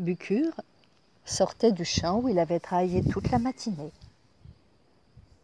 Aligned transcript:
Bucure 0.00 0.58
sortait 1.26 1.72
du 1.72 1.84
champ 1.84 2.20
où 2.20 2.28
il 2.30 2.38
avait 2.38 2.58
travaillé 2.58 3.04
toute 3.04 3.30
la 3.30 3.38
matinée. 3.38 3.92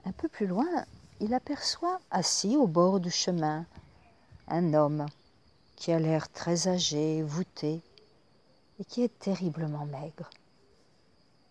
Un 0.06 0.12
peu 0.12 0.28
plus 0.28 0.46
loin, 0.46 0.86
il 1.20 1.34
aperçoit, 1.34 2.00
assis 2.10 2.56
au 2.56 2.66
bord 2.66 2.98
du 2.98 3.10
chemin, 3.10 3.66
un 4.48 4.72
homme 4.72 5.04
qui 5.76 5.92
a 5.92 5.98
l'air 5.98 6.32
très 6.32 6.68
âgé, 6.68 7.22
voûté, 7.22 7.82
et 8.80 8.84
qui 8.86 9.02
est 9.02 9.18
terriblement 9.18 9.84
maigre. 9.84 10.30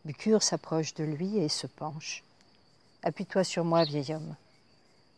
Bucure 0.03 0.41
s'approche 0.41 0.95
de 0.95 1.03
lui 1.03 1.37
et 1.37 1.47
se 1.47 1.67
penche. 1.67 2.23
Appuie-toi 3.03 3.43
sur 3.43 3.65
moi, 3.65 3.83
vieil 3.83 4.15
homme. 4.15 4.35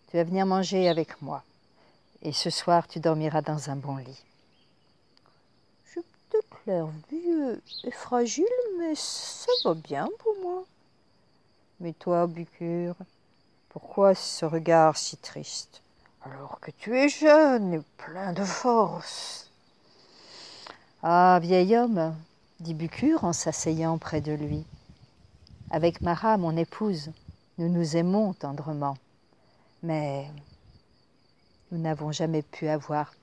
Tu 0.09 0.17
vas 0.17 0.25
venir 0.25 0.45
manger 0.45 0.89
avec 0.89 1.21
moi, 1.21 1.41
et 2.21 2.33
ce 2.33 2.49
soir 2.49 2.85
tu 2.85 2.99
dormiras 2.99 3.41
dans 3.41 3.69
un 3.69 3.77
bon 3.77 3.95
lit 3.95 4.26
l'air 6.65 6.87
vieux 7.09 7.61
et 7.83 7.91
fragile, 7.91 8.45
mais 8.79 8.93
ça 8.95 9.51
va 9.63 9.73
bien 9.73 10.07
pour 10.19 10.35
moi. 10.41 10.63
Mais 11.79 11.93
toi, 11.93 12.27
Bucure, 12.27 12.95
pourquoi 13.69 14.15
ce 14.15 14.45
regard 14.45 14.97
si 14.97 15.17
triste 15.17 15.81
alors 16.23 16.59
que 16.59 16.71
tu 16.71 16.97
es 16.97 17.09
jeune 17.09 17.75
et 17.75 17.81
plein 17.97 18.33
de 18.33 18.43
force? 18.43 19.49
Ah, 21.03 21.39
vieil 21.41 21.77
homme, 21.77 22.15
dit 22.59 22.73
Bucure 22.73 23.23
en 23.23 23.33
s'asseyant 23.33 23.97
près 23.97 24.19
de 24.19 24.33
lui. 24.33 24.65
Avec 25.69 26.01
Marat, 26.01 26.37
mon 26.37 26.57
épouse, 26.57 27.11
nous 27.57 27.69
nous 27.69 27.95
aimons 27.95 28.33
tendrement, 28.33 28.97
mais 29.83 30.27
nous 31.71 31.77
n'avons 31.77 32.11
jamais 32.11 32.41
pu 32.41 32.67
avoir 32.67 33.13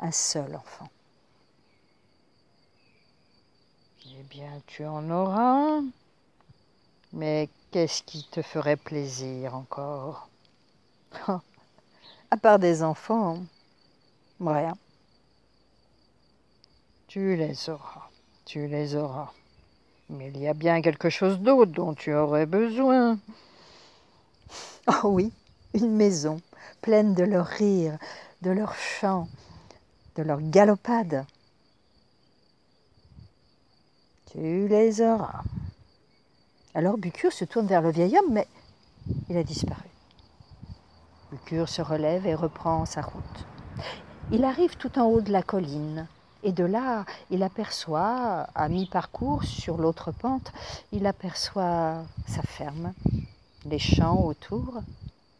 un 0.00 0.12
seul 0.12 0.54
enfant. 0.54 0.88
Eh 4.20 4.24
bien, 4.24 4.60
tu 4.66 4.84
en 4.84 5.10
auras. 5.10 5.80
Mais 7.12 7.48
qu'est-ce 7.70 8.02
qui 8.02 8.24
te 8.24 8.42
ferait 8.42 8.76
plaisir 8.76 9.54
encore? 9.54 10.28
À 12.30 12.36
part 12.36 12.58
des 12.58 12.82
enfants, 12.82 13.38
rien. 14.40 14.76
Tu 17.06 17.36
les 17.36 17.70
auras, 17.70 18.10
tu 18.44 18.66
les 18.66 18.96
auras. 18.96 19.30
Mais 20.10 20.32
il 20.34 20.38
y 20.38 20.48
a 20.48 20.54
bien 20.54 20.82
quelque 20.82 21.10
chose 21.10 21.38
d'autre 21.38 21.70
dont 21.70 21.94
tu 21.94 22.12
aurais 22.12 22.46
besoin. 22.46 23.18
Oh 25.04 25.08
oui, 25.10 25.30
une 25.74 25.94
maison 25.94 26.40
pleine 26.80 27.14
de 27.14 27.22
leurs 27.22 27.46
rires, 27.46 27.98
de 28.42 28.50
leurs 28.50 28.74
chants, 28.74 29.28
de 30.16 30.22
leurs 30.22 30.40
galopades. 30.40 31.26
Tu 34.32 34.68
les 34.68 35.00
auras. 35.00 35.42
Alors 36.74 36.98
Bucure 36.98 37.32
se 37.32 37.44
tourne 37.44 37.66
vers 37.66 37.80
le 37.80 37.90
vieil 37.90 38.18
homme, 38.18 38.32
mais 38.32 38.46
il 39.28 39.36
a 39.36 39.42
disparu. 39.42 39.88
Bucure 41.30 41.68
se 41.68 41.80
relève 41.80 42.26
et 42.26 42.34
reprend 42.34 42.84
sa 42.84 43.00
route. 43.00 43.46
Il 44.30 44.44
arrive 44.44 44.76
tout 44.76 44.98
en 44.98 45.06
haut 45.06 45.22
de 45.22 45.32
la 45.32 45.42
colline, 45.42 46.06
et 46.42 46.52
de 46.52 46.64
là, 46.64 47.06
il 47.30 47.42
aperçoit, 47.42 48.46
à 48.54 48.68
mi-parcours, 48.68 49.44
sur 49.44 49.78
l'autre 49.78 50.12
pente, 50.12 50.52
il 50.92 51.06
aperçoit 51.06 52.02
sa 52.26 52.42
ferme, 52.42 52.92
les 53.64 53.78
champs 53.78 54.22
autour, 54.22 54.82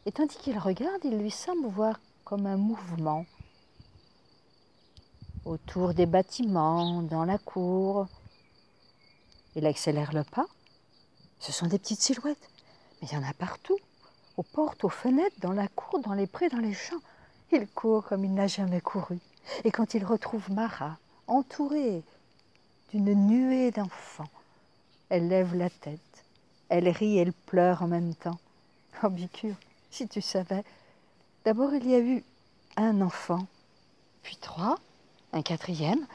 et 0.07 0.13
tandis 0.13 0.39
qu'il 0.39 0.59
regarde, 0.59 1.05
il 1.05 1.19
lui 1.19 1.31
semble 1.31 1.67
voir 1.67 2.01
comme 2.25 2.47
un 2.47 2.57
mouvement 2.57 3.27
autour 5.45 5.95
des 5.95 6.07
bâtiments, 6.07 7.03
dans 7.03 7.25
la 7.25 7.39
cour, 7.39 8.07
il 9.59 9.67
accélère 9.67 10.13
le 10.13 10.23
pas. 10.23 10.47
Ce 11.41 11.53
sont 11.53 11.67
des 11.67 11.79
petites 11.79 12.01
silhouettes, 12.01 12.49
mais 13.01 13.09
il 13.09 13.15
y 13.15 13.17
en 13.17 13.29
a 13.29 13.33
partout, 13.33 13.77
aux 14.37 14.45
portes, 14.45 14.85
aux 14.85 14.89
fenêtres, 14.89 15.37
dans 15.41 15.53
la 15.53 15.67
cour, 15.69 16.01
dans 16.01 16.15
les 16.15 16.29
prés, 16.29 16.49
dans 16.49 16.59
les 16.59 16.75
champs. 16.75 17.03
Il 17.51 17.67
court 17.67 18.05
comme 18.05 18.25
il 18.25 18.33
n'a 18.33 18.47
jamais 18.47 18.81
couru. 18.81 19.19
Et 19.65 19.73
quand 19.73 19.95
il 19.95 20.05
retrouve 20.05 20.51
Mara, 20.53 20.99
entourée 21.27 22.03
d'une 22.93 23.15
nuée 23.27 23.73
d'enfants, 23.73 24.31
elle 25.09 25.29
lève 25.29 25.55
la 25.55 25.71
tête, 25.71 26.25
elle 26.69 26.89
rit, 26.89 27.19
elle 27.19 27.33
pleure 27.33 27.83
en 27.83 27.89
même 27.89 28.15
temps. 28.15 28.39
Oh, 29.03 29.09
Bicure, 29.09 29.57
si 29.91 30.07
tu 30.07 30.21
savais, 30.21 30.65
d'abord 31.45 31.75
il 31.75 31.89
y 31.89 31.95
a 31.95 32.01
eu 32.01 32.23
un 32.77 33.01
enfant, 33.01 33.47
puis 34.23 34.37
trois, 34.37 34.79
un 35.33 35.43
quatrième, 35.43 36.07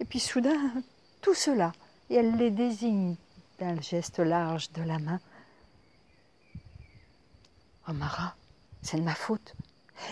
et 0.00 0.04
puis 0.04 0.18
soudain, 0.18 0.72
tout 1.20 1.34
cela 1.34 1.72
et 2.10 2.16
elle 2.16 2.36
les 2.36 2.50
désigne 2.50 3.14
d'un 3.58 3.80
geste 3.80 4.18
large 4.18 4.70
de 4.72 4.82
la 4.82 4.98
main. 4.98 5.20
Oh 7.88 7.92
Mara, 7.92 8.34
c'est 8.82 8.98
de 8.98 9.02
ma 9.02 9.14
faute. 9.14 9.54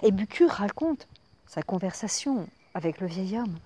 Et 0.03 0.13
Bucure 0.13 0.51
raconte 0.51 1.09
sa 1.47 1.63
conversation 1.63 2.49
avec 2.75 3.01
le 3.01 3.07
vieil 3.07 3.39
homme. 3.39 3.59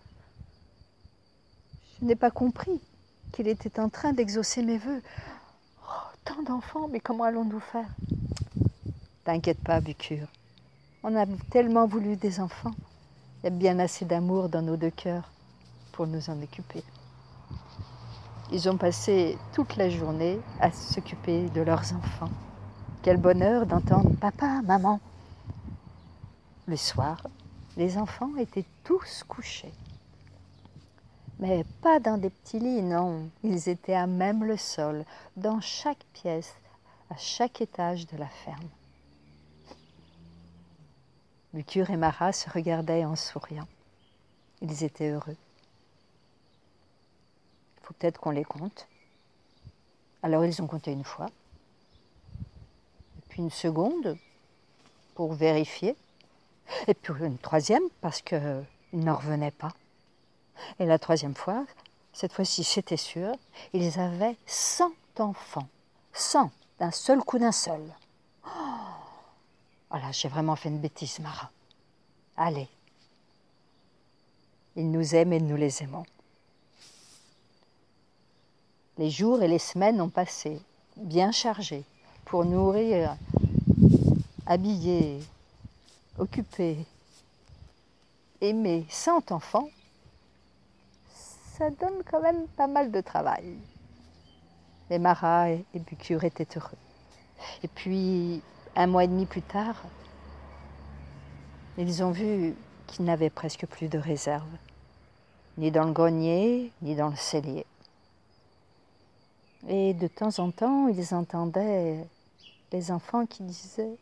Je 2.01 2.07
n'ai 2.07 2.17
pas 2.17 2.31
compris 2.31 2.81
qu'il 3.33 3.49
était 3.49 3.79
en 3.79 3.89
train 3.89 4.13
d'exaucer 4.13 4.63
mes 4.63 4.79
voeux. 4.79 5.03
Oh, 5.83 6.17
tant 6.25 6.43
d'enfants, 6.43 6.89
mais 6.89 7.01
comment 7.01 7.25
allons-nous 7.25 7.61
faire? 7.61 7.89
T'inquiète 9.25 9.63
pas, 9.63 9.81
Bucure. 9.81 10.27
On 11.03 11.17
a 11.17 11.27
tellement 11.51 11.87
voulu 11.87 12.17
des 12.17 12.41
enfants. 12.41 12.75
Il 13.41 13.45
y 13.45 13.47
a 13.49 13.51
bien 13.51 13.79
assez 13.79 14.05
d'amour 14.05 14.49
dans 14.49 14.63
nos 14.63 14.77
deux 14.77 14.91
cœurs 14.91 15.31
pour 15.93 16.07
nous 16.07 16.31
en 16.31 16.41
occuper. 16.41 16.83
Ils 18.53 18.69
ont 18.69 18.77
passé 18.77 19.39
toute 19.55 19.77
la 19.77 19.89
journée 19.89 20.39
à 20.61 20.71
s'occuper 20.71 21.49
de 21.49 21.63
leurs 21.63 21.95
enfants. 21.95 22.29
Quel 23.03 23.17
bonheur 23.17 23.65
d'entendre 23.65 24.15
papa, 24.21 24.61
maman. 24.63 25.01
Le 26.67 26.77
soir, 26.77 27.27
les 27.79 27.97
enfants 27.97 28.37
étaient 28.37 28.67
tous 28.85 29.25
couchés. 29.27 29.73
Mais 31.39 31.65
pas 31.81 31.99
dans 31.99 32.19
des 32.19 32.29
petits 32.29 32.59
lits, 32.59 32.83
non. 32.83 33.31
Ils 33.43 33.71
étaient 33.71 33.95
à 33.95 34.07
même 34.07 34.45
le 34.45 34.59
sol, 34.59 35.07
dans 35.39 35.63
chaque 35.63 36.05
pièce, 36.13 36.55
à 37.09 37.17
chaque 37.17 37.63
étage 37.63 38.07
de 38.07 38.19
la 38.19 38.29
ferme. 38.29 38.69
Bucure 41.55 41.89
et 41.89 41.97
Marat 41.97 42.33
se 42.33 42.51
regardaient 42.51 43.07
en 43.07 43.17
souriant. 43.17 43.67
Ils 44.61 44.85
étaient 44.85 45.11
heureux 45.11 45.37
faut 47.83 47.95
peut-être 47.95 48.21
qu'on 48.21 48.31
les 48.31 48.45
compte. 48.45 48.87
Alors 50.23 50.45
ils 50.45 50.63
ont 50.63 50.67
compté 50.67 50.93
une 50.93 51.05
fois, 51.05 51.27
puis 53.29 53.43
une 53.43 53.51
seconde 53.51 54.17
pour 55.15 55.35
vérifier, 55.35 55.97
et 56.87 56.95
puis 56.95 57.13
une 57.25 57.39
troisième 57.39 57.83
parce 58.01 58.23
qu'ils 58.23 58.65
n'en 58.93 59.17
revenaient 59.17 59.51
pas. 59.51 59.73
Et 60.79 60.87
la 60.87 60.99
troisième 60.99 61.35
fois, 61.35 61.67
cette 62.13 62.33
fois-ci 62.33 62.63
c'était 62.63 62.97
sûr, 62.97 63.35
ils 63.73 63.99
avaient 63.99 64.37
100 64.47 64.93
enfants, 65.19 65.69
100 66.13 66.51
d'un 66.79 66.91
seul 66.91 67.21
coup 67.21 67.39
d'un 67.39 67.53
seul. 67.53 67.83
Oh 68.45 69.97
là, 69.97 70.11
j'ai 70.11 70.29
vraiment 70.29 70.57
fait 70.57 70.71
une 70.71 70.81
bêtise, 70.81 71.19
Marat. 71.19 71.51
Allez. 72.37 72.69
Ils 74.75 74.91
nous 74.91 75.15
aiment 75.15 75.35
et 75.35 75.41
nous 75.41 75.57
les 75.57 75.83
aimons. 75.83 76.05
Les 78.99 79.09
jours 79.09 79.43
et 79.43 79.49
les 79.49 79.59
semaines 79.59 80.03
ont 80.03 80.11
passé, 80.11 80.61
bien 80.97 81.33
chargés, 81.33 81.85
pour 82.27 82.45
nourrir, 82.45 83.17
habiller, 84.45 85.19
occuper, 86.19 86.77
aimer 88.43 88.85
cent 88.91 89.33
enfants. 89.33 89.71
Ça 91.59 91.71
donne 91.71 92.03
quand 92.11 92.21
même 92.21 92.47
pas 92.49 92.67
mal 92.67 92.91
de 92.91 93.01
travail. 93.01 93.55
Les 94.91 94.99
Marat 94.99 95.53
et 95.53 95.65
Bucure 95.75 96.25
étaient 96.25 96.49
heureux. 96.55 96.77
Et 97.63 97.69
puis, 97.69 98.43
un 98.77 98.87
mois 98.87 99.05
et 99.05 99.09
demi 99.09 99.25
plus 99.25 99.43
tard, 99.43 99.83
ils 101.79 102.03
ont 102.03 102.11
vu 102.11 102.55
qu'ils 102.87 103.07
n'avaient 103.07 103.31
presque 103.31 103.67
plus 103.67 103.89
de 103.89 103.97
réserve, 103.97 104.49
ni 105.57 105.71
dans 105.71 105.85
le 105.85 105.93
grenier, 105.93 106.71
ni 106.83 106.95
dans 106.95 107.09
le 107.09 107.17
cellier. 107.17 107.65
Et 109.69 109.95
de 109.95 110.09
temps 110.09 110.39
en 110.39 110.51
temps, 110.51 110.89
ils 110.89 111.15
entendaient 111.15 112.05
les 112.73 112.91
enfants 112.91 113.27
qui 113.27 113.43
disaient 113.45 113.97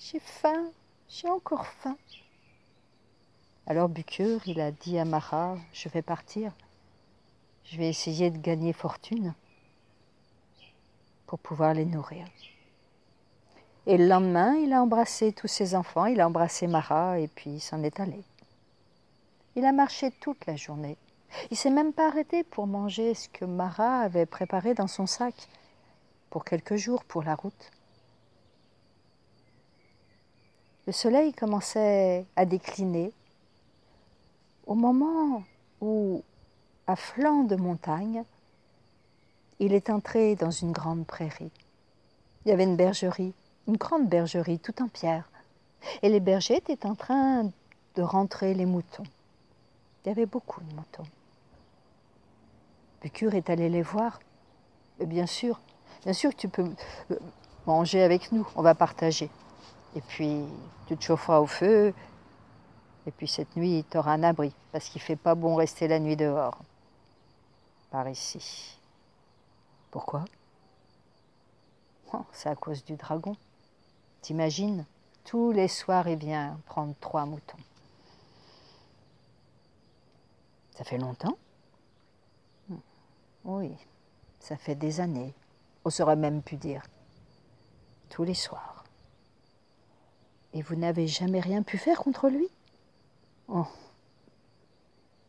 J'ai 0.00 0.18
faim, 0.18 0.70
j'ai 1.08 1.28
encore 1.28 1.66
faim. 1.66 1.96
Alors 3.66 3.88
Bucure, 3.88 4.40
il 4.46 4.60
a 4.60 4.72
dit 4.72 4.98
à 4.98 5.04
Marat 5.04 5.56
Je 5.72 5.88
vais 5.88 6.02
partir, 6.02 6.52
je 7.64 7.76
vais 7.76 7.88
essayer 7.88 8.30
de 8.30 8.38
gagner 8.38 8.72
fortune 8.72 9.34
pour 11.26 11.38
pouvoir 11.38 11.72
les 11.72 11.84
nourrir. 11.84 12.26
Et 13.86 13.96
le 13.96 14.06
lendemain, 14.06 14.54
il 14.56 14.72
a 14.72 14.82
embrassé 14.82 15.32
tous 15.32 15.48
ses 15.48 15.74
enfants, 15.74 16.06
il 16.06 16.20
a 16.20 16.26
embrassé 16.26 16.66
Marat 16.66 17.20
et 17.20 17.28
puis 17.28 17.60
s'en 17.60 17.82
est 17.82 18.00
allé. 18.00 18.22
Il 19.54 19.64
a 19.64 19.72
marché 19.72 20.10
toute 20.10 20.46
la 20.46 20.56
journée 20.56 20.96
Il 21.50 21.56
s'est 21.56 21.70
même 21.70 21.92
pas 21.92 22.08
arrêté 22.08 22.44
pour 22.44 22.66
manger 22.66 23.14
ce 23.14 23.28
que 23.28 23.44
Marat 23.44 24.00
avait 24.00 24.26
préparé 24.26 24.74
dans 24.74 24.86
son 24.86 25.06
sac 25.06 25.34
pour 26.30 26.44
quelques 26.44 26.76
jours 26.76 27.04
pour 27.04 27.22
la 27.22 27.34
route. 27.34 27.70
Le 30.86 30.92
soleil 30.92 31.32
commençait 31.32 32.26
à 32.34 32.44
décliner 32.44 33.12
au 34.66 34.74
moment 34.74 35.42
où, 35.80 36.22
à 36.86 36.96
flanc 36.96 37.44
de 37.44 37.56
montagne, 37.56 38.24
il 39.58 39.74
est 39.74 39.90
entré 39.90 40.34
dans 40.34 40.50
une 40.50 40.72
grande 40.72 41.06
prairie. 41.06 41.52
Il 42.44 42.48
y 42.48 42.52
avait 42.52 42.64
une 42.64 42.76
bergerie, 42.76 43.32
une 43.68 43.76
grande 43.76 44.08
bergerie, 44.08 44.58
tout 44.58 44.82
en 44.82 44.88
pierre. 44.88 45.28
Et 46.02 46.08
les 46.08 46.20
bergers 46.20 46.56
étaient 46.56 46.86
en 46.86 46.94
train 46.94 47.44
de 47.94 48.02
rentrer 48.02 48.54
les 48.54 48.66
moutons. 48.66 49.04
Il 50.04 50.08
y 50.08 50.10
avait 50.10 50.26
beaucoup 50.26 50.60
de 50.60 50.74
moutons. 50.74 51.06
Bucure 53.02 53.34
est 53.34 53.50
allé 53.50 53.68
les 53.68 53.82
voir. 53.82 54.20
Bien 55.00 55.26
sûr, 55.26 55.60
bien 56.04 56.12
sûr 56.12 56.34
tu 56.36 56.48
peux 56.48 56.70
euh, 57.10 57.18
manger 57.66 58.02
avec 58.02 58.30
nous, 58.30 58.46
on 58.54 58.62
va 58.62 58.74
partager. 58.74 59.28
Et 59.96 60.00
puis, 60.00 60.44
tu 60.86 60.96
te 60.96 61.02
chaufferas 61.02 61.40
au 61.40 61.46
feu. 61.46 61.92
Et 63.06 63.10
puis 63.10 63.26
cette 63.26 63.56
nuit, 63.56 63.84
tu 63.90 63.98
auras 63.98 64.12
un 64.12 64.22
abri, 64.22 64.54
parce 64.70 64.88
qu'il 64.88 65.00
ne 65.00 65.06
fait 65.06 65.16
pas 65.16 65.34
bon 65.34 65.56
rester 65.56 65.88
la 65.88 65.98
nuit 65.98 66.16
dehors. 66.16 66.56
Par 67.90 68.08
ici. 68.08 68.78
Pourquoi? 69.90 70.24
Oh, 72.12 72.24
C'est 72.32 72.48
à 72.48 72.54
cause 72.54 72.84
du 72.84 72.94
dragon. 72.94 73.36
T'imagines? 74.20 74.86
Tous 75.24 75.50
les 75.50 75.68
soirs, 75.68 76.08
il 76.08 76.18
vient 76.18 76.58
prendre 76.66 76.94
trois 77.00 77.26
moutons. 77.26 77.58
Ça 80.76 80.84
fait 80.84 80.98
longtemps? 80.98 81.36
Oui, 83.44 83.72
ça 84.40 84.56
fait 84.56 84.74
des 84.74 85.00
années. 85.00 85.34
On 85.84 85.90
saurait 85.90 86.16
même 86.16 86.42
pu 86.42 86.56
dire. 86.56 86.82
Tous 88.08 88.24
les 88.24 88.34
soirs. 88.34 88.84
Et 90.54 90.62
vous 90.62 90.76
n'avez 90.76 91.06
jamais 91.06 91.40
rien 91.40 91.62
pu 91.62 91.78
faire 91.78 91.98
contre 91.98 92.28
lui? 92.28 92.48
Oh, 93.48 93.66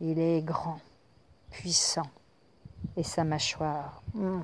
il 0.02 0.20
est 0.20 0.42
grand, 0.42 0.80
puissant, 1.50 2.10
et 2.98 3.04
sa 3.04 3.24
mâchoire. 3.24 4.04
Hmm. 4.14 4.42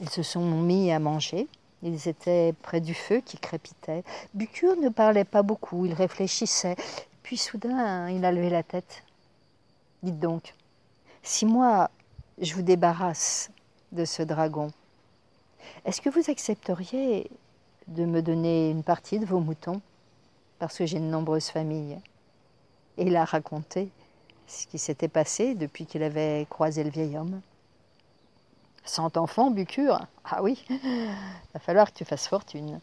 Ils 0.00 0.10
se 0.10 0.22
sont 0.22 0.44
mis 0.44 0.90
à 0.90 0.98
manger. 0.98 1.48
Ils 1.82 2.08
étaient 2.08 2.52
près 2.62 2.80
du 2.80 2.94
feu 2.94 3.20
qui 3.20 3.38
crépitait. 3.38 4.02
Bucure 4.34 4.76
ne 4.76 4.88
parlait 4.88 5.24
pas 5.24 5.42
beaucoup, 5.42 5.86
il 5.86 5.94
réfléchissait. 5.94 6.76
Puis 7.22 7.36
soudain, 7.36 8.10
il 8.10 8.24
a 8.24 8.32
levé 8.32 8.50
la 8.50 8.62
tête. 8.62 9.02
Dites 10.02 10.18
donc, 10.18 10.54
si 11.22 11.44
moi 11.44 11.90
je 12.40 12.54
vous 12.54 12.62
débarrasse 12.62 13.50
de 13.92 14.04
ce 14.04 14.22
dragon, 14.22 14.70
est-ce 15.84 16.00
que 16.00 16.08
vous 16.08 16.30
accepteriez 16.30 17.30
de 17.86 18.04
me 18.04 18.22
donner 18.22 18.70
une 18.70 18.82
partie 18.82 19.18
de 19.18 19.26
vos 19.26 19.40
moutons 19.40 19.80
Parce 20.58 20.78
que 20.78 20.86
j'ai 20.86 21.00
de 21.00 21.04
nombreuses 21.04 21.48
familles. 21.50 21.98
Et 22.96 23.04
il 23.04 23.16
a 23.16 23.24
raconté 23.24 23.90
ce 24.46 24.66
qui 24.66 24.78
s'était 24.78 25.08
passé 25.08 25.54
depuis 25.54 25.86
qu'il 25.86 26.02
avait 26.02 26.46
croisé 26.50 26.82
le 26.82 26.90
vieil 26.90 27.16
homme? 27.16 27.40
Cent 28.84 29.16
enfants, 29.16 29.50
Bucure? 29.50 30.06
Ah 30.24 30.42
oui, 30.42 30.64
il 30.68 31.10
va 31.54 31.60
falloir 31.60 31.92
que 31.92 31.98
tu 31.98 32.04
fasses 32.04 32.26
fortune. 32.26 32.80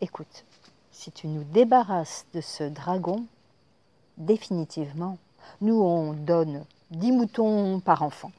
Écoute, 0.00 0.44
si 0.90 1.10
tu 1.10 1.26
nous 1.26 1.44
débarrasses 1.44 2.26
de 2.34 2.40
ce 2.40 2.64
dragon, 2.64 3.24
définitivement, 4.18 5.18
nous 5.60 5.80
on 5.80 6.12
donne 6.12 6.64
dix 6.90 7.12
moutons 7.12 7.80
par 7.80 8.02
enfant. 8.02 8.32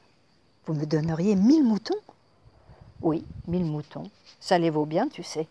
Vous 0.66 0.74
me 0.74 0.86
donneriez 0.86 1.36
mille 1.36 1.64
moutons? 1.64 1.94
Oui, 3.02 3.24
mille 3.46 3.64
moutons. 3.64 4.10
Ça 4.40 4.58
les 4.58 4.70
vaut 4.70 4.86
bien, 4.86 5.08
tu 5.08 5.22
sais. 5.22 5.46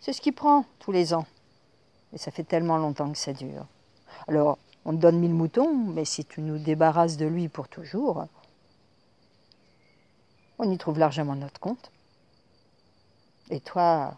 C'est 0.00 0.12
ce 0.12 0.20
qu'il 0.20 0.34
prend 0.34 0.64
tous 0.78 0.92
les 0.92 1.14
ans. 1.14 1.26
Et 2.12 2.18
ça 2.18 2.30
fait 2.30 2.44
tellement 2.44 2.76
longtemps 2.76 3.10
que 3.10 3.18
ça 3.18 3.32
dure. 3.32 3.66
Alors, 4.28 4.58
on 4.84 4.92
te 4.92 4.98
donne 4.98 5.18
mille 5.18 5.34
moutons, 5.34 5.74
mais 5.74 6.04
si 6.04 6.24
tu 6.24 6.40
nous 6.40 6.58
débarrasses 6.58 7.16
de 7.16 7.26
lui 7.26 7.48
pour 7.48 7.66
toujours, 7.66 8.26
on 10.58 10.70
y 10.70 10.78
trouve 10.78 10.98
largement 10.98 11.34
notre 11.34 11.58
compte. 11.58 11.90
Et 13.50 13.60
toi, 13.60 14.14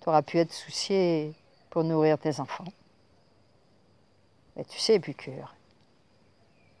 tu 0.00 0.08
auras 0.08 0.22
pu 0.22 0.38
être 0.38 0.52
soucié 0.52 1.34
pour 1.70 1.84
nourrir 1.84 2.18
tes 2.18 2.40
enfants. 2.40 2.64
Mais 4.56 4.64
tu 4.64 4.78
sais, 4.78 4.98
Bucure, 4.98 5.54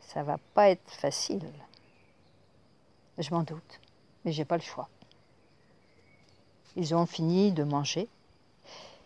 ça 0.00 0.22
va 0.22 0.38
pas 0.54 0.70
être 0.70 0.90
facile. 0.90 1.42
Je 3.18 3.30
m'en 3.30 3.42
doute 3.42 3.80
mais 4.24 4.32
j'ai 4.32 4.44
pas 4.44 4.56
le 4.56 4.62
choix. 4.62 4.88
Ils 6.76 6.94
ont 6.94 7.06
fini 7.06 7.52
de 7.52 7.62
manger, 7.62 8.08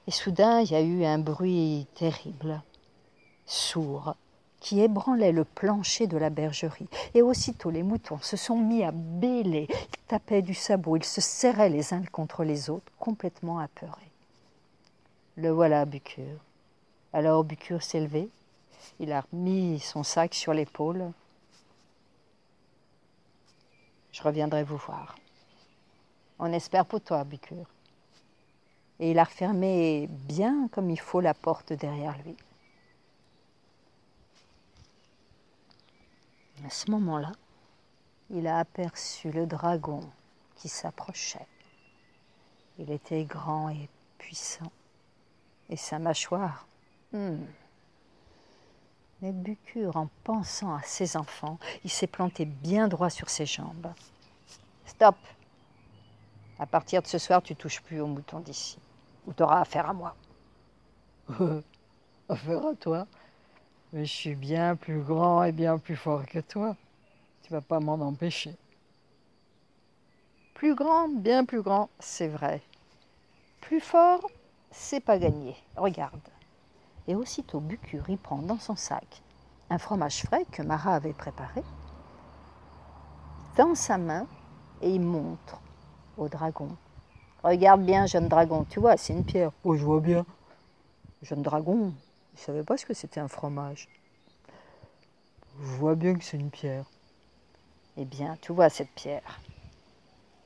et 0.06 0.10
soudain 0.10 0.60
il 0.60 0.70
y 0.70 0.74
a 0.74 0.80
eu 0.80 1.04
un 1.04 1.18
bruit 1.18 1.86
terrible, 1.94 2.62
sourd, 3.46 4.14
qui 4.60 4.80
ébranlait 4.80 5.32
le 5.32 5.44
plancher 5.44 6.06
de 6.06 6.16
la 6.16 6.30
bergerie. 6.30 6.88
Et 7.14 7.22
aussitôt 7.22 7.70
les 7.70 7.82
moutons 7.82 8.18
se 8.20 8.36
sont 8.36 8.58
mis 8.58 8.82
à 8.82 8.92
bêler, 8.92 9.66
ils 9.70 10.06
tapaient 10.06 10.42
du 10.42 10.54
sabot, 10.54 10.96
ils 10.96 11.04
se 11.04 11.20
serraient 11.20 11.68
les 11.68 11.92
uns 11.92 12.02
contre 12.10 12.44
les 12.44 12.70
autres, 12.70 12.90
complètement 12.98 13.58
apeurés. 13.58 13.92
Le 15.36 15.50
voilà, 15.50 15.84
Bucure. 15.84 16.40
Alors 17.12 17.44
Bucure 17.44 17.82
s'est 17.82 18.00
levé, 18.00 18.28
il 18.98 19.12
a 19.12 19.24
mis 19.32 19.80
son 19.80 20.02
sac 20.02 20.34
sur 20.34 20.52
l'épaule, 20.52 21.12
je 24.12 24.22
reviendrai 24.22 24.64
vous 24.64 24.76
voir. 24.76 25.16
On 26.38 26.52
espère 26.52 26.86
pour 26.86 27.00
toi, 27.00 27.24
Bicure. 27.24 27.66
Et 29.00 29.12
il 29.12 29.18
a 29.18 29.24
refermé 29.24 30.08
bien 30.08 30.68
comme 30.72 30.90
il 30.90 30.98
faut 30.98 31.20
la 31.20 31.34
porte 31.34 31.72
derrière 31.72 32.16
lui. 32.24 32.36
À 36.66 36.70
ce 36.70 36.90
moment-là, 36.90 37.32
il 38.30 38.46
a 38.46 38.58
aperçu 38.58 39.30
le 39.30 39.46
dragon 39.46 40.00
qui 40.56 40.68
s'approchait. 40.68 41.46
Il 42.78 42.90
était 42.90 43.24
grand 43.24 43.68
et 43.70 43.88
puissant, 44.18 44.70
et 45.68 45.76
sa 45.76 45.98
mâchoire. 45.98 46.66
Hmm. 47.12 47.38
Mais 49.20 49.32
Bucure, 49.32 49.96
en 49.96 50.08
pensant 50.22 50.74
à 50.74 50.82
ses 50.82 51.16
enfants, 51.16 51.58
il 51.82 51.90
s'est 51.90 52.06
planté 52.06 52.44
bien 52.44 52.86
droit 52.86 53.10
sur 53.10 53.28
ses 53.30 53.46
jambes. 53.46 53.92
Stop 54.86 55.16
À 56.60 56.66
partir 56.66 57.02
de 57.02 57.08
ce 57.08 57.18
soir, 57.18 57.42
tu 57.42 57.56
touches 57.56 57.80
plus 57.80 58.00
aux 58.00 58.06
moutons 58.06 58.38
d'ici, 58.38 58.78
ou 59.26 59.32
tu 59.32 59.42
auras 59.42 59.60
affaire 59.60 59.90
à 59.90 59.92
moi. 59.92 60.14
affaire 62.28 62.66
à 62.66 62.74
toi 62.74 63.06
Mais 63.92 64.04
je 64.04 64.12
suis 64.12 64.34
bien 64.36 64.76
plus 64.76 65.02
grand 65.02 65.42
et 65.42 65.52
bien 65.52 65.78
plus 65.78 65.96
fort 65.96 66.24
que 66.24 66.38
toi. 66.38 66.76
Tu 67.42 67.52
vas 67.52 67.60
pas 67.60 67.80
m'en 67.80 67.94
empêcher. 67.94 68.54
Plus 70.54 70.76
grand, 70.76 71.08
bien 71.08 71.44
plus 71.44 71.62
grand, 71.62 71.88
c'est 71.98 72.28
vrai. 72.28 72.62
Plus 73.60 73.80
fort, 73.80 74.30
c'est 74.70 75.00
pas 75.00 75.18
gagné. 75.18 75.56
Regarde 75.76 76.20
et 77.08 77.16
aussitôt 77.16 77.58
Bucure 77.58 78.08
y 78.10 78.16
prend 78.16 78.38
dans 78.38 78.58
son 78.58 78.76
sac 78.76 79.22
un 79.70 79.78
fromage 79.78 80.22
frais 80.22 80.44
que 80.52 80.62
Marat 80.62 80.94
avait 80.94 81.12
préparé, 81.12 81.62
dans 83.56 83.74
sa 83.74 83.98
main 83.98 84.26
et 84.80 84.90
il 84.90 85.00
montre 85.00 85.60
au 86.16 86.28
dragon. 86.28 86.70
Regarde 87.42 87.82
bien, 87.82 88.06
jeune 88.06 88.28
dragon, 88.28 88.64
tu 88.70 88.80
vois, 88.80 88.96
c'est 88.96 89.12
une 89.12 89.24
pierre. 89.24 89.52
Oh, 89.64 89.76
je 89.76 89.84
vois 89.84 90.00
bien. 90.00 90.24
Jeune 91.22 91.42
dragon, 91.42 91.92
il 92.32 92.36
ne 92.36 92.40
savait 92.40 92.62
pas 92.62 92.76
ce 92.76 92.86
que 92.86 92.94
c'était 92.94 93.20
un 93.20 93.28
fromage. 93.28 93.88
Je 95.60 95.66
vois 95.76 95.96
bien 95.96 96.14
que 96.14 96.24
c'est 96.24 96.36
une 96.36 96.50
pierre. 96.50 96.84
Eh 97.96 98.04
bien, 98.04 98.36
tu 98.40 98.52
vois 98.52 98.70
cette 98.70 98.90
pierre. 98.90 99.40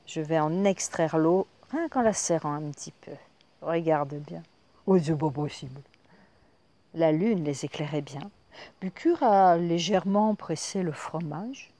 Je 0.05 0.21
vais 0.21 0.39
en 0.39 0.65
extraire 0.65 1.17
l'eau, 1.17 1.47
rien 1.71 1.87
qu'en 1.87 2.01
la 2.01 2.13
serrant 2.13 2.53
un 2.53 2.71
petit 2.71 2.91
peu. 2.91 3.13
Regarde 3.61 4.15
bien. 4.15 4.43
Oh, 4.85 4.97
c'est 4.99 5.15
pas 5.15 5.29
possible. 5.29 5.81
La 6.93 7.11
lune 7.11 7.43
les 7.43 7.65
éclairait 7.65 8.01
bien. 8.01 8.29
Bucure 8.81 9.23
a 9.23 9.57
légèrement 9.57 10.35
pressé 10.35 10.83
le 10.83 10.91
fromage 10.91 11.73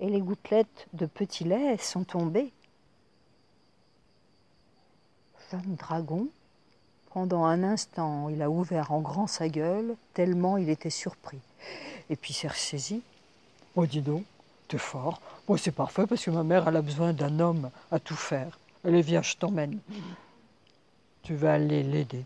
et 0.00 0.08
les 0.08 0.20
gouttelettes 0.20 0.86
de 0.92 1.06
petit 1.06 1.44
lait 1.44 1.76
sont 1.78 2.04
tombées. 2.04 2.52
Jeune 5.50 5.76
dragon, 5.76 6.28
pendant 7.12 7.44
un 7.44 7.62
instant, 7.62 8.28
il 8.28 8.42
a 8.42 8.50
ouvert 8.50 8.92
en 8.92 9.00
grand 9.00 9.26
sa 9.26 9.48
gueule, 9.48 9.96
tellement 10.14 10.56
il 10.56 10.68
était 10.68 10.90
surpris. 10.90 11.40
Et 12.10 12.16
puis 12.16 12.32
s'est 12.32 12.48
ressaisi. 12.48 13.02
Oh, 13.74 13.86
dis 13.86 14.02
donc, 14.02 14.24
t'es 14.68 14.78
fort. 14.78 15.20
Moi, 15.48 15.58
c'est 15.58 15.72
parfait 15.72 16.06
parce 16.06 16.24
que 16.24 16.30
ma 16.30 16.42
mère, 16.42 16.68
a 16.68 16.82
besoin 16.82 17.12
d'un 17.12 17.40
homme 17.40 17.70
à 17.90 17.98
tout 17.98 18.16
faire. 18.16 18.58
Allez, 18.84 19.02
viens, 19.02 19.22
je 19.22 19.36
t'emmène. 19.36 19.78
Tu 21.22 21.34
vas 21.34 21.54
aller 21.54 21.82
l'aider. 21.82 22.24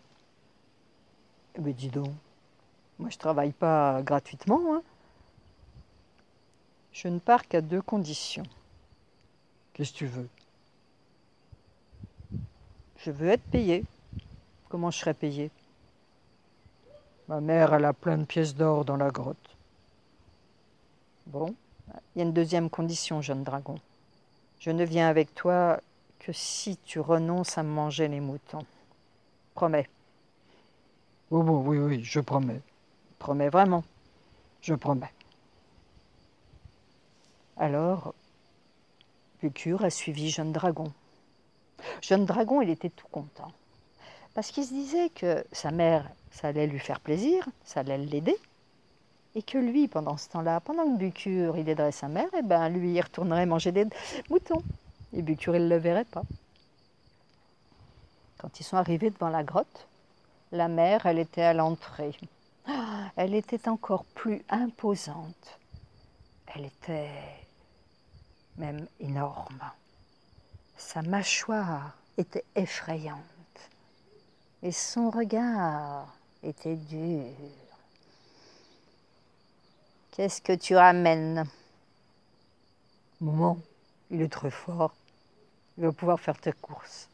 Mais 1.61 1.73
dis 1.73 1.89
donc, 1.89 2.13
Moi, 2.99 3.11
je 3.11 3.19
travaille 3.19 3.53
pas 3.53 4.03
gratuitement. 4.03 4.75
Hein. 4.75 4.83
Je 6.93 7.09
ne 7.09 7.19
pars 7.19 7.47
qu'à 7.47 7.61
deux 7.61 7.83
conditions. 7.83 8.45
Qu'est-ce 9.73 9.93
que 9.93 9.99
tu 9.99 10.07
veux? 10.07 10.29
Je 12.99 13.11
veux 13.11 13.29
être 13.29 13.45
payé. 13.45 13.85
Comment 14.69 14.91
je 14.91 14.99
serais 14.99 15.15
payé 15.15 15.51
Ma 17.29 17.41
mère, 17.41 17.75
elle 17.75 17.85
a 17.85 17.93
plein 17.93 18.19
de 18.19 18.25
pièces 18.25 18.55
d'or 18.55 18.85
dans 18.85 18.97
la 18.97 19.11
grotte. 19.11 19.57
Bon, 21.27 21.55
il 22.15 22.19
y 22.19 22.23
a 22.23 22.25
une 22.25 22.33
deuxième 22.33 22.69
condition, 22.69 23.23
jeune 23.23 23.43
dragon. 23.43 23.77
Je 24.61 24.71
ne 24.71 24.85
viens 24.85 25.09
avec 25.09 25.35
toi 25.35 25.81
que 26.19 26.33
si 26.33 26.77
tu 26.85 27.01
renonces 27.01 27.59
à 27.59 27.63
manger 27.63 28.09
les 28.09 28.21
moutons. 28.21 28.65
Promets. 29.55 29.89
Bon, 31.33 31.63
oui, 31.67 31.79
oui, 31.79 32.05
je 32.05 32.21
promets. 32.21 32.61
Promets 33.19 33.49
vraiment. 33.49 33.85
Je 34.61 34.75
promets. 34.75 35.15
Alors, 37.57 38.13
Bucure 39.41 39.83
a 39.83 39.89
suivi 39.89 40.29
Jeune 40.29 40.53
Dragon. 40.53 40.93
Jeune 42.03 42.27
Dragon, 42.27 42.61
il 42.61 42.69
était 42.69 42.91
tout 42.91 43.07
content. 43.11 43.51
Parce 44.35 44.51
qu'il 44.51 44.65
se 44.65 44.75
disait 44.75 45.09
que 45.09 45.43
sa 45.53 45.71
mère, 45.71 46.07
ça 46.33 46.49
allait 46.49 46.67
lui 46.67 46.79
faire 46.79 47.01
plaisir, 47.01 47.49
ça 47.65 47.81
allait 47.81 47.97
l'aider. 47.97 48.37
Et 49.35 49.43
que 49.43 49.57
lui, 49.57 49.89
pendant 49.89 50.19
ce 50.19 50.29
temps-là, 50.29 50.61
pendant 50.61 50.85
que 50.85 50.99
Bucure, 50.99 51.57
il 51.57 51.67
aiderait 51.67 51.93
sa 51.93 52.09
mère, 52.09 52.29
et 52.35 52.41
eh 52.41 52.43
ben 52.43 52.69
lui, 52.69 52.93
il 52.93 53.01
retournerait 53.01 53.47
manger 53.47 53.73
des 53.73 53.87
moutons. 54.29 54.63
Et 55.15 55.23
Bucure, 55.23 55.57
il 55.57 55.65
ne 55.65 55.71
le 55.71 55.77
verrait 55.77 56.05
pas. 56.05 56.25
Quand 58.37 58.61
ils 58.61 58.65
sont 58.65 58.77
arrivés 58.77 59.09
devant 59.09 59.31
la 59.31 59.43
grotte, 59.43 59.87
la 60.53 60.69
mère, 60.69 61.07
elle 61.07 61.19
était 61.19 61.43
à 61.43 61.55
l'entrée. 61.55 62.17
Ah, 62.67 63.11
elle 63.17 63.35
était 63.35 63.69
encore 63.69 64.05
plus 64.05 64.45
imposante. 64.49 65.59
Elle 66.55 66.67
était 66.67 67.11
même 68.57 68.87
énorme. 69.01 69.63
Sa 70.77 71.03
mâchoire 71.03 71.97
était 72.19 72.45
effrayante 72.55 73.19
et 74.63 74.73
son 74.73 75.11
regard 75.11 76.07
était 76.43 76.77
dur. 76.77 77.33
Qu'est-ce 80.11 80.43
que 80.43 80.53
tu 80.53 80.77
ramènes? 80.77 81.45
Maman, 83.21 83.59
il 84.11 84.21
est 84.21 84.33
très 84.33 84.51
fort. 84.51 84.95
Il 85.79 85.85
va 85.85 85.93
pouvoir 85.93 86.21
faire 86.21 86.39
tes 86.39 86.53
courses. 86.53 87.09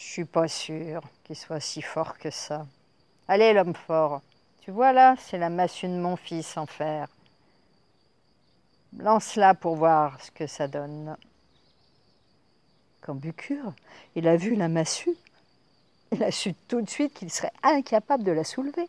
Je 0.00 0.06
suis 0.06 0.24
pas 0.24 0.48
sûre 0.48 1.02
qu'il 1.24 1.36
soit 1.36 1.60
si 1.60 1.82
fort 1.82 2.16
que 2.16 2.30
ça. 2.30 2.66
Allez, 3.28 3.52
l'homme 3.52 3.74
fort. 3.74 4.22
Tu 4.62 4.70
vois 4.70 4.94
là, 4.94 5.14
c'est 5.18 5.36
la 5.36 5.50
massue 5.50 5.88
de 5.88 6.00
mon 6.00 6.16
fils 6.16 6.56
en 6.56 6.64
fer. 6.64 7.06
Lance-la 8.96 9.54
pour 9.54 9.76
voir 9.76 10.18
ce 10.24 10.30
que 10.30 10.46
ça 10.46 10.68
donne. 10.68 11.16
Quand 13.02 13.14
Bucure, 13.14 13.74
il 14.14 14.26
a 14.26 14.36
vu 14.36 14.56
la 14.56 14.68
massue, 14.68 15.14
il 16.12 16.24
a 16.24 16.30
su 16.30 16.54
tout 16.66 16.80
de 16.80 16.88
suite 16.88 17.12
qu'il 17.12 17.30
serait 17.30 17.52
incapable 17.62 18.24
de 18.24 18.32
la 18.32 18.42
soulever. 18.42 18.88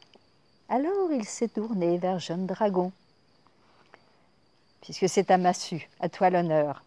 Alors 0.69 1.11
il 1.11 1.25
s'est 1.25 1.49
tourné 1.49 1.97
vers 1.97 2.19
Jeune 2.19 2.47
Dragon. 2.47 2.89
Puisque 4.79 5.09
c'est 5.09 5.25
ta 5.25 5.37
massue, 5.37 5.89
à 5.99 6.07
toi 6.07 6.29
l'honneur. 6.29 6.85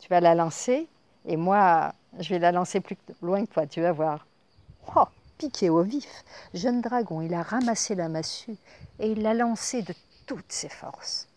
Tu 0.00 0.08
vas 0.08 0.20
la 0.20 0.34
lancer 0.34 0.88
et 1.24 1.36
moi, 1.36 1.94
je 2.18 2.30
vais 2.30 2.38
la 2.38 2.52
lancer 2.52 2.80
plus 2.80 2.96
loin 3.22 3.44
que 3.44 3.52
toi, 3.52 3.66
tu 3.66 3.80
vas 3.80 3.92
voir. 3.92 4.26
Oh, 4.96 5.04
piqué 5.38 5.70
au 5.70 5.82
vif, 5.82 6.24
Jeune 6.54 6.80
Dragon, 6.80 7.20
il 7.20 7.34
a 7.34 7.42
ramassé 7.42 7.94
la 7.94 8.08
massue 8.08 8.56
et 8.98 9.10
il 9.10 9.22
l'a 9.22 9.34
lancée 9.34 9.82
de 9.82 9.94
toutes 10.26 10.52
ses 10.52 10.68
forces. 10.68 11.28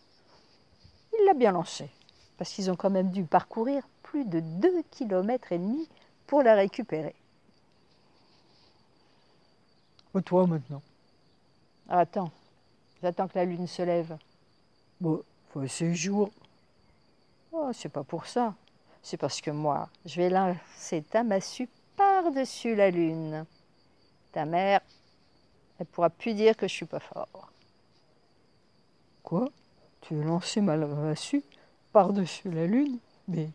Il 1.20 1.26
l'a 1.26 1.34
bien 1.34 1.52
lancée, 1.52 1.90
parce 2.38 2.52
qu'ils 2.52 2.72
ont 2.72 2.76
quand 2.76 2.90
même 2.90 3.12
dû 3.12 3.24
parcourir 3.24 3.84
plus 4.02 4.26
de 4.26 4.40
deux 4.40 4.84
kilomètres 4.92 5.52
et 5.52 5.58
demi 5.58 5.88
pour 6.28 6.44
la 6.44 6.56
récupérer. 6.56 7.16
Et 10.16 10.22
toi 10.22 10.48
maintenant 10.48 10.82
Attends, 11.90 12.32
j'attends 13.02 13.28
que 13.28 13.38
la 13.38 13.46
lune 13.46 13.68
se 13.68 13.82
lève. 13.82 14.18
Bon, 15.02 15.22
faut 15.50 15.68
ces 15.68 15.94
jours. 15.94 16.30
Oh, 17.52 17.72
c'est 17.74 17.90
pas 17.90 18.04
pour 18.04 18.26
ça. 18.26 18.56
C'est 19.04 19.18
parce 19.18 19.42
que 19.42 19.52
moi, 19.52 19.90
je 20.06 20.22
vais 20.22 20.30
lancer 20.30 21.04
ta 21.04 21.24
massue 21.24 21.70
par-dessus 21.98 22.74
la 22.74 22.90
lune. 22.90 23.46
Ta 24.32 24.46
mère, 24.46 24.80
elle 25.78 25.86
pourra 25.88 26.10
plus 26.10 26.34
dire 26.34 26.56
que 26.56 26.68
je 26.68 26.74
suis 26.74 26.86
pas 26.86 27.02
fort. 27.02 27.52
Quoi? 29.22 29.50
Tu 30.02 30.16
veux 30.16 30.24
lancer 30.24 30.62
ma 30.62 30.78
massue 30.78 31.44
par-dessus 31.92 32.50
la 32.50 32.66
lune? 32.66 32.98
Mais 33.28 33.50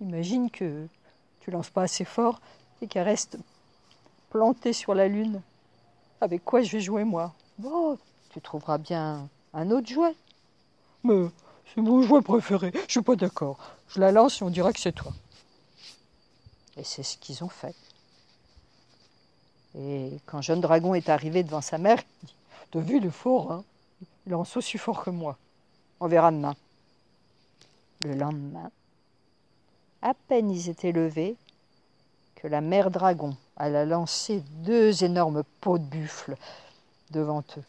imagine 0.00 0.48
que 0.48 0.86
tu 1.40 1.50
lances 1.50 1.70
pas 1.70 1.82
assez 1.82 2.04
fort 2.04 2.40
et 2.80 2.86
qu'elle 2.86 3.04
reste 3.04 3.36
plantée 4.30 4.72
sur 4.72 4.94
la 4.94 5.08
lune. 5.08 5.42
Avec 6.20 6.44
quoi 6.44 6.62
je 6.62 6.70
vais 6.70 6.80
jouer 6.80 7.02
moi? 7.02 7.34
Bon, 7.58 7.98
tu 8.30 8.40
trouveras 8.40 8.78
bien 8.78 9.28
un 9.52 9.70
autre 9.72 9.88
jouet. 9.88 10.14
Mais 11.02 11.26
c'est 11.74 11.80
mon 11.80 12.02
jouet 12.02 12.22
préféré. 12.22 12.72
Je 12.86 12.92
suis 12.92 13.02
pas 13.02 13.16
d'accord. 13.16 13.58
Je 13.88 14.00
la 14.00 14.12
lance 14.12 14.40
et 14.40 14.44
on 14.44 14.50
dira 14.50 14.72
que 14.72 14.80
c'est 14.80 14.92
toi. 14.92 15.12
Et 16.76 16.84
c'est 16.84 17.02
ce 17.02 17.16
qu'ils 17.18 17.42
ont 17.44 17.48
fait. 17.48 17.74
Et 19.78 20.18
quand 20.26 20.42
Jeune 20.42 20.60
Dragon 20.60 20.94
est 20.94 21.08
arrivé 21.08 21.42
devant 21.42 21.60
sa 21.60 21.78
mère, 21.78 22.02
il 22.22 22.26
dit 22.26 22.34
T'as 22.70 22.80
vu, 22.80 22.98
il 22.98 23.06
est 23.06 23.10
fort, 23.10 23.52
hein 23.52 23.64
Il 24.26 24.32
lance 24.32 24.56
aussi 24.56 24.78
fort 24.78 25.02
que 25.02 25.10
moi. 25.10 25.36
On 26.00 26.06
verra 26.06 26.30
demain. 26.30 26.54
Le 28.04 28.14
lendemain, 28.14 28.70
à 30.02 30.14
peine 30.14 30.50
ils 30.50 30.68
étaient 30.68 30.92
levés, 30.92 31.36
que 32.36 32.46
la 32.46 32.60
mère 32.60 32.92
dragon 32.92 33.36
alla 33.56 33.84
lancer 33.84 34.40
deux 34.62 35.02
énormes 35.02 35.42
pots 35.60 35.78
de 35.78 35.84
buffle 35.84 36.36
devant 37.10 37.42
eux. 37.56 37.64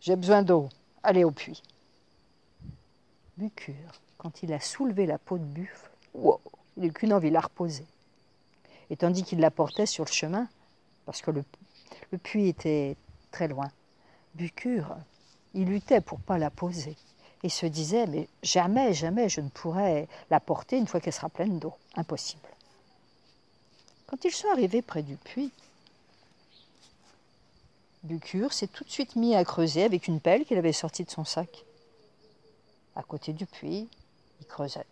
J'ai 0.00 0.16
besoin 0.16 0.42
d'eau, 0.42 0.68
allez 1.04 1.22
au 1.22 1.30
puits. 1.30 1.62
Bucure, 3.36 4.00
quand 4.16 4.42
il 4.42 4.52
a 4.52 4.60
soulevé 4.60 5.06
la 5.06 5.18
peau 5.18 5.38
de 5.38 5.44
buffle, 5.44 5.90
il 6.76 6.82
n'a 6.82 6.88
qu'une 6.90 7.12
envie, 7.12 7.30
de 7.30 7.34
la 7.34 7.40
reposer. 7.40 7.84
Et 8.90 8.96
tandis 8.96 9.24
qu'il 9.24 9.40
la 9.40 9.50
portait 9.50 9.86
sur 9.86 10.04
le 10.04 10.12
chemin, 10.12 10.48
parce 11.04 11.20
que 11.20 11.32
le, 11.32 11.44
puits 12.18 12.48
était 12.48 12.96
très 13.32 13.48
loin, 13.48 13.70
Bucure, 14.34 14.96
il 15.52 15.66
luttait 15.66 16.00
pour 16.00 16.20
pas 16.20 16.38
la 16.38 16.50
poser 16.50 16.96
et 17.42 17.48
se 17.48 17.66
disait 17.66 18.06
mais 18.06 18.28
jamais, 18.42 18.94
jamais 18.94 19.28
je 19.28 19.40
ne 19.40 19.48
pourrai 19.48 20.08
la 20.30 20.40
porter 20.40 20.76
une 20.76 20.86
fois 20.86 21.00
qu'elle 21.00 21.12
sera 21.12 21.28
pleine 21.28 21.58
d'eau. 21.58 21.74
Impossible. 21.96 22.48
Quand 24.06 24.24
ils 24.24 24.32
sont 24.32 24.48
arrivés 24.48 24.82
près 24.82 25.02
du 25.02 25.16
puits, 25.16 25.52
Bucure 28.04 28.52
s'est 28.52 28.68
tout 28.68 28.84
de 28.84 28.90
suite 28.90 29.16
mis 29.16 29.34
à 29.34 29.44
creuser 29.44 29.82
avec 29.82 30.08
une 30.08 30.20
pelle 30.20 30.44
qu'il 30.44 30.58
avait 30.58 30.72
sortie 30.72 31.04
de 31.04 31.10
son 31.10 31.24
sac. 31.24 31.64
À 32.96 33.02
côté 33.02 33.32
du 33.32 33.46
puits, 33.46 33.88
il 34.40 34.46
creusait. 34.46 34.86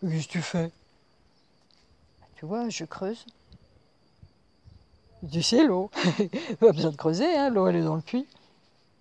Qu'est-ce 0.00 0.26
que 0.26 0.32
tu 0.32 0.42
fais? 0.42 0.70
Tu 2.36 2.44
vois, 2.46 2.68
je 2.68 2.84
creuse. 2.84 3.24
Tu 5.30 5.42
sais, 5.42 5.64
l'eau. 5.64 5.90
Pas 6.60 6.72
besoin 6.72 6.90
de 6.90 6.96
creuser, 6.96 7.36
hein, 7.36 7.50
l'eau, 7.50 7.66
elle 7.66 7.76
est 7.76 7.82
dans 7.82 7.96
le 7.96 8.02
puits. 8.02 8.26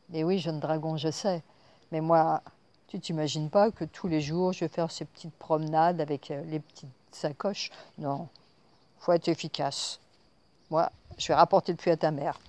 Mais 0.10 0.24
oui, 0.24 0.40
jeune 0.40 0.60
dragon, 0.60 0.98
je 0.98 1.12
sais. 1.12 1.44
Mais 1.92 2.02
moi, 2.02 2.42
tu 2.88 3.00
t'imagines 3.00 3.50
pas 3.50 3.72
que 3.72 3.84
tous 3.84 4.08
les 4.08 4.22
jours, 4.22 4.54
je 4.54 4.62
vais 4.62 4.68
faire 4.70 4.92
ces 4.92 5.06
petites 5.06 5.36
promenades 5.36 6.00
avec 6.00 6.32
euh, 6.32 6.44
les 6.46 6.60
petites 6.60 6.90
sacoches? 7.12 7.72
Non, 7.98 8.28
faut 9.00 9.12
être 9.12 9.28
efficace. 9.28 10.00
Moi, 10.70 10.92
je 11.18 11.28
vais 11.28 11.36
rapporter 11.36 11.72
le 11.72 11.78
puits 11.78 11.92
à 11.92 11.98
ta 11.98 12.12
mère. 12.12 12.40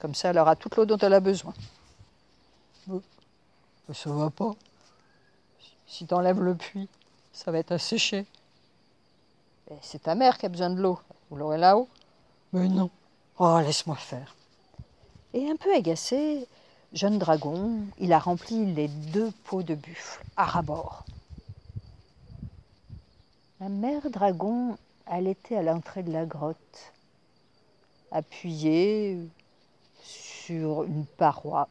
Comme 0.00 0.14
ça, 0.14 0.30
elle 0.30 0.38
aura 0.38 0.56
toute 0.56 0.76
l'eau 0.76 0.86
dont 0.86 0.98
elle 0.98 1.14
a 1.14 1.20
besoin. 1.20 1.52
Ça 3.92 4.10
va 4.10 4.30
pas. 4.30 4.54
Si 5.88 6.06
tu 6.06 6.14
enlèves 6.14 6.40
le 6.40 6.54
puits, 6.54 6.88
ça 7.32 7.50
va 7.50 7.58
être 7.58 7.72
asséché. 7.72 8.26
C'est 9.80 10.02
ta 10.02 10.14
mère 10.14 10.38
qui 10.38 10.46
a 10.46 10.48
besoin 10.50 10.70
de 10.70 10.80
l'eau. 10.80 10.98
Vous 11.30 11.36
l'aurez 11.36 11.58
là-haut 11.58 11.88
Mais 12.52 12.68
non. 12.68 12.90
Oh, 13.38 13.58
laisse-moi 13.58 13.96
faire. 13.96 14.36
Et 15.32 15.50
un 15.50 15.56
peu 15.56 15.74
agacé, 15.74 16.46
jeune 16.92 17.18
dragon, 17.18 17.80
il 17.98 18.12
a 18.12 18.18
rempli 18.18 18.72
les 18.74 18.88
deux 18.88 19.30
pots 19.44 19.62
de 19.62 19.74
buffle 19.74 20.22
à 20.36 20.44
rabord. 20.44 21.04
La 23.60 23.68
mère 23.68 24.10
dragon, 24.10 24.76
elle 25.06 25.26
était 25.26 25.56
à 25.56 25.62
l'entrée 25.62 26.02
de 26.02 26.12
la 26.12 26.26
grotte, 26.26 26.92
appuyée 28.12 29.18
sur 30.02 30.84
une 30.84 31.06
paroi 31.06 31.68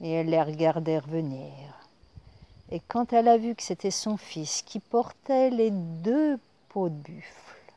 et 0.00 0.10
elle 0.10 0.28
les 0.28 0.42
regardait 0.42 0.98
revenir. 0.98 1.85
Et 2.70 2.80
quand 2.80 3.12
elle 3.12 3.28
a 3.28 3.38
vu 3.38 3.54
que 3.54 3.62
c'était 3.62 3.90
son 3.90 4.16
fils 4.16 4.62
qui 4.62 4.80
portait 4.80 5.50
les 5.50 5.70
deux 5.70 6.38
pots 6.68 6.88
de 6.88 6.94
buffle, 6.94 7.72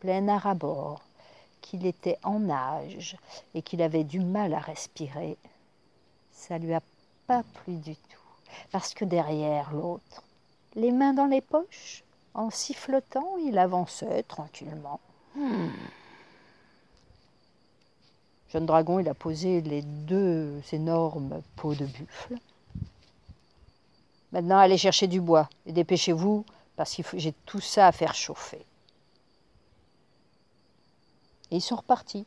pleins 0.00 0.28
à 0.28 0.38
rabord, 0.38 1.02
qu'il 1.60 1.86
était 1.86 2.18
en 2.22 2.48
âge 2.48 3.16
et 3.54 3.62
qu'il 3.62 3.82
avait 3.82 4.04
du 4.04 4.20
mal 4.20 4.54
à 4.54 4.58
respirer, 4.58 5.36
ça 6.32 6.58
lui 6.58 6.72
a 6.72 6.80
pas 7.26 7.42
plu 7.42 7.74
du 7.76 7.94
tout. 7.94 8.18
Parce 8.72 8.94
que 8.94 9.04
derrière 9.04 9.72
l'autre, 9.72 10.22
les 10.74 10.90
mains 10.90 11.12
dans 11.12 11.26
les 11.26 11.42
poches, 11.42 12.02
en 12.32 12.50
sifflotant, 12.50 13.36
il 13.44 13.58
avançait 13.58 14.22
tranquillement. 14.22 15.00
Hmm. 15.34 15.68
Jeune 18.48 18.66
dragon, 18.66 18.98
il 18.98 19.08
a 19.08 19.14
posé 19.14 19.60
les 19.60 19.82
deux 19.82 20.60
énormes 20.72 21.42
pots 21.56 21.74
de 21.74 21.86
buffle. 21.86 22.36
Maintenant, 24.32 24.58
allez 24.58 24.78
chercher 24.78 25.06
du 25.06 25.20
bois 25.20 25.48
et 25.66 25.72
dépêchez-vous 25.72 26.44
parce 26.76 26.94
que 26.94 27.02
j'ai 27.18 27.34
tout 27.46 27.60
ça 27.60 27.88
à 27.88 27.92
faire 27.92 28.14
chauffer. 28.14 28.64
Et 31.50 31.56
ils 31.56 31.60
sont 31.60 31.76
repartis 31.76 32.24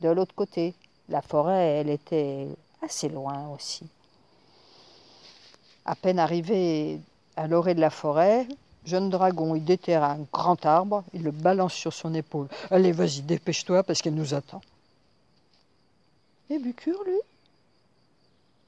de 0.00 0.08
l'autre 0.08 0.34
côté. 0.34 0.74
La 1.08 1.22
forêt, 1.22 1.80
elle 1.80 1.90
était 1.90 2.48
assez 2.82 3.08
loin 3.08 3.48
aussi. 3.48 3.86
À 5.84 5.94
peine 5.94 6.18
arrivé 6.18 6.98
à 7.36 7.46
l'orée 7.46 7.74
de 7.74 7.80
la 7.80 7.90
forêt, 7.90 8.48
jeune 8.84 9.10
dragon, 9.10 9.54
il 9.54 9.64
déterre 9.64 10.02
un 10.02 10.18
grand 10.32 10.64
arbre, 10.66 11.04
il 11.12 11.22
le 11.22 11.30
balance 11.30 11.74
sur 11.74 11.92
son 11.92 12.14
épaule. 12.14 12.48
Allez, 12.70 12.92
vas-y, 12.92 13.22
dépêche-toi 13.22 13.82
parce 13.82 14.02
qu'elle 14.02 14.14
nous 14.14 14.34
attend. 14.34 14.62
Et 16.50 16.58
Bucure, 16.58 17.02
lui, 17.04 17.20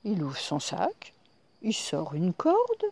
il 0.04 0.22
ouvre 0.22 0.38
son 0.38 0.60
sac, 0.60 1.12
il 1.66 1.74
sort 1.74 2.14
une 2.14 2.32
corde, 2.32 2.86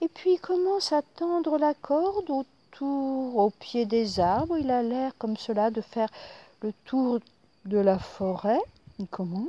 et 0.00 0.08
puis 0.08 0.34
il 0.34 0.38
commence 0.38 0.92
à 0.92 1.02
tendre 1.02 1.58
la 1.58 1.74
corde 1.74 2.30
autour, 2.30 3.36
au 3.36 3.50
pied 3.50 3.84
des 3.84 4.20
arbres. 4.20 4.56
Il 4.58 4.70
a 4.70 4.82
l'air 4.82 5.12
comme 5.18 5.36
cela 5.36 5.70
de 5.70 5.80
faire 5.80 6.08
le 6.62 6.72
tour 6.84 7.18
de 7.64 7.78
la 7.78 7.98
forêt. 7.98 8.60
Comment 9.10 9.48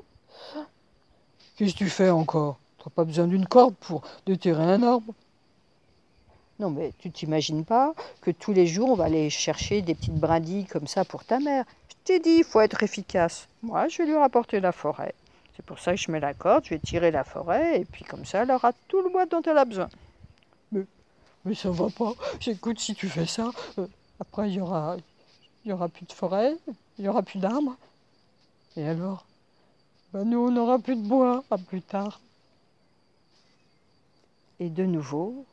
Qu'est-ce 1.56 1.74
que 1.74 1.77
tu 1.77 1.89
fais 1.89 2.10
encore? 2.10 2.58
Tu 2.80 2.86
n'as 2.86 2.94
pas 2.96 3.03
besoin 3.03 3.27
d'une 3.27 3.46
corde 3.46 3.75
pour 3.75 4.01
déterrer 4.25 4.63
un 4.63 4.82
arbre? 4.82 5.13
Non, 6.60 6.72
mais 6.72 6.94
tu 6.98 7.12
t'imagines 7.12 7.65
pas 7.65 7.94
que 8.22 8.32
tous 8.32 8.53
les 8.53 8.65
jours 8.65 8.89
on 8.89 8.96
va 8.96 9.06
aller 9.06 9.30
chercher 9.30 9.84
des 9.84 9.94
petites 9.94 10.15
brindilles 10.15 10.65
comme 10.65 10.88
ça 10.88 11.06
pour 11.06 11.24
ta 11.25 11.39
mère. 11.39 11.65
Je 11.89 11.96
t'ai 12.06 12.20
dit, 12.20 12.38
il 12.39 12.44
faut 12.44 12.62
être 12.62 12.82
efficace. 12.82 13.48
Moi, 13.62 13.88
je 13.88 14.00
vais 14.00 14.08
lui 14.08 14.15
rapporter 14.15 14.60
la 14.60 14.72
forêt. 14.72 15.13
C'est 15.55 15.65
pour 15.65 15.79
ça 15.79 15.91
que 15.91 15.98
je 15.98 16.12
mets 16.12 16.19
la 16.19 16.33
corde, 16.33 16.65
je 16.65 16.72
vais 16.72 16.79
tirer 16.79 17.12
la 17.12 17.24
forêt, 17.24 17.81
et 17.81 17.86
puis 17.86 18.03
comme 18.03 18.25
ça, 18.25 18.43
elle 18.43 18.51
aura 18.51 18.74
tout 18.88 19.01
le 19.01 19.10
bois 19.10 19.25
dont 19.25 19.41
elle 19.43 19.57
a 19.57 19.65
besoin. 19.65 19.89
Mais, 20.72 20.86
mais 21.45 21.55
ça 21.55 21.69
va 21.69 21.89
pas. 21.89 22.13
J'écoute, 22.39 22.79
si 22.79 22.95
tu 22.95 23.07
fais 23.07 23.27
ça, 23.27 23.51
euh, 23.77 23.88
après 24.19 24.50
il 24.50 24.55
y 24.55 24.62
aura, 24.62 24.98
il 25.63 25.69
y 25.69 25.74
aura 25.74 25.89
plus 25.89 26.05
de 26.05 26.12
forêt, 26.12 26.55
il 26.98 27.05
y 27.05 27.07
aura 27.07 27.22
plus 27.22 27.39
d'arbres. 27.39 27.75
Et 28.75 28.88
alors? 28.88 29.25
Ben, 30.12 30.24
Nous, 30.25 30.39
on 30.39 30.51
n'aura 30.51 30.79
plus 30.79 30.95
de 30.95 31.07
bois 31.07 31.43
à 31.51 31.57
plus 31.57 31.81
tard. 31.81 32.19
Et 34.60 34.69
de 34.69 34.86
nouveau, 34.86 35.45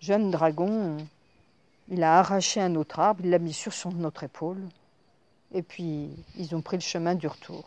jeune 0.00 0.30
dragon, 0.30 0.96
il 1.88 2.02
a 2.02 2.18
arraché 2.18 2.60
un 2.60 2.74
autre 2.74 3.00
arbre, 3.00 3.22
il 3.24 3.30
l'a 3.30 3.38
mis 3.38 3.54
sur 3.54 3.72
son 3.72 4.04
autre 4.04 4.24
épaule, 4.24 4.62
et 5.52 5.62
puis 5.62 6.10
ils 6.36 6.54
ont 6.54 6.60
pris 6.62 6.76
le 6.76 6.82
chemin 6.82 7.14
du 7.14 7.26
retour. 7.26 7.64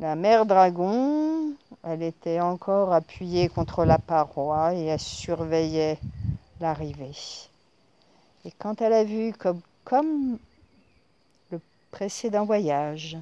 La 0.00 0.16
mère 0.16 0.44
dragon, 0.44 1.52
elle 1.84 2.02
était 2.02 2.40
encore 2.40 2.92
appuyée 2.92 3.48
contre 3.48 3.84
la 3.84 3.98
paroi 3.98 4.74
et 4.74 4.86
elle 4.86 4.98
surveillait 4.98 6.00
l'arrivée. 6.60 7.12
Et 8.44 8.50
quand 8.58 8.82
elle 8.82 8.92
a 8.92 9.04
vu 9.04 9.32
comme, 9.32 9.60
comme 9.84 10.38
le 11.50 11.60
précédent 11.92 12.44
voyage, 12.44 13.16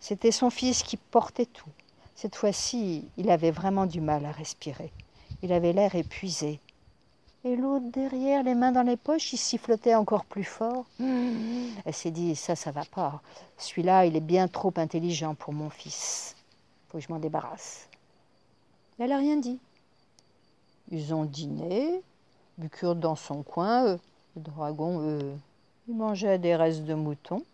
c'était 0.00 0.32
son 0.32 0.48
fils 0.48 0.82
qui 0.82 0.96
portait 0.96 1.46
tout. 1.46 1.68
Cette 2.14 2.34
fois-ci, 2.36 3.06
il 3.18 3.30
avait 3.30 3.50
vraiment 3.50 3.84
du 3.84 4.00
mal 4.00 4.24
à 4.24 4.32
respirer. 4.32 4.90
Il 5.42 5.52
avait 5.52 5.74
l'air 5.74 5.94
épuisé. 5.96 6.60
Et 7.46 7.54
l'autre 7.54 7.86
derrière, 7.92 8.42
les 8.42 8.56
mains 8.56 8.72
dans 8.72 8.82
les 8.82 8.96
poches, 8.96 9.32
il 9.32 9.36
sifflotait 9.36 9.94
encore 9.94 10.24
plus 10.24 10.42
fort. 10.42 10.84
Elle 10.98 11.94
s'est 11.94 12.10
dit, 12.10 12.34
ça, 12.34 12.56
ça 12.56 12.72
va 12.72 12.84
pas. 12.84 13.22
Celui-là, 13.56 14.04
il 14.04 14.16
est 14.16 14.20
bien 14.20 14.48
trop 14.48 14.72
intelligent 14.74 15.36
pour 15.36 15.52
mon 15.52 15.70
fils. 15.70 16.34
Faut 16.88 16.98
que 16.98 17.04
je 17.04 17.12
m'en 17.12 17.20
débarrasse. 17.20 17.88
Elle 18.98 19.10
n'a 19.10 19.18
rien 19.18 19.36
dit. 19.36 19.60
Ils 20.90 21.14
ont 21.14 21.24
dîné, 21.24 22.02
Bucure 22.58 22.96
dans 22.96 23.14
son 23.14 23.44
coin, 23.44 23.92
le 23.92 23.98
dragon, 24.34 25.08
eux, 25.08 25.32
il 25.86 25.94
mangeait 25.94 26.40
des 26.40 26.56
restes 26.56 26.82
de 26.82 26.94
mouton. 26.94 27.44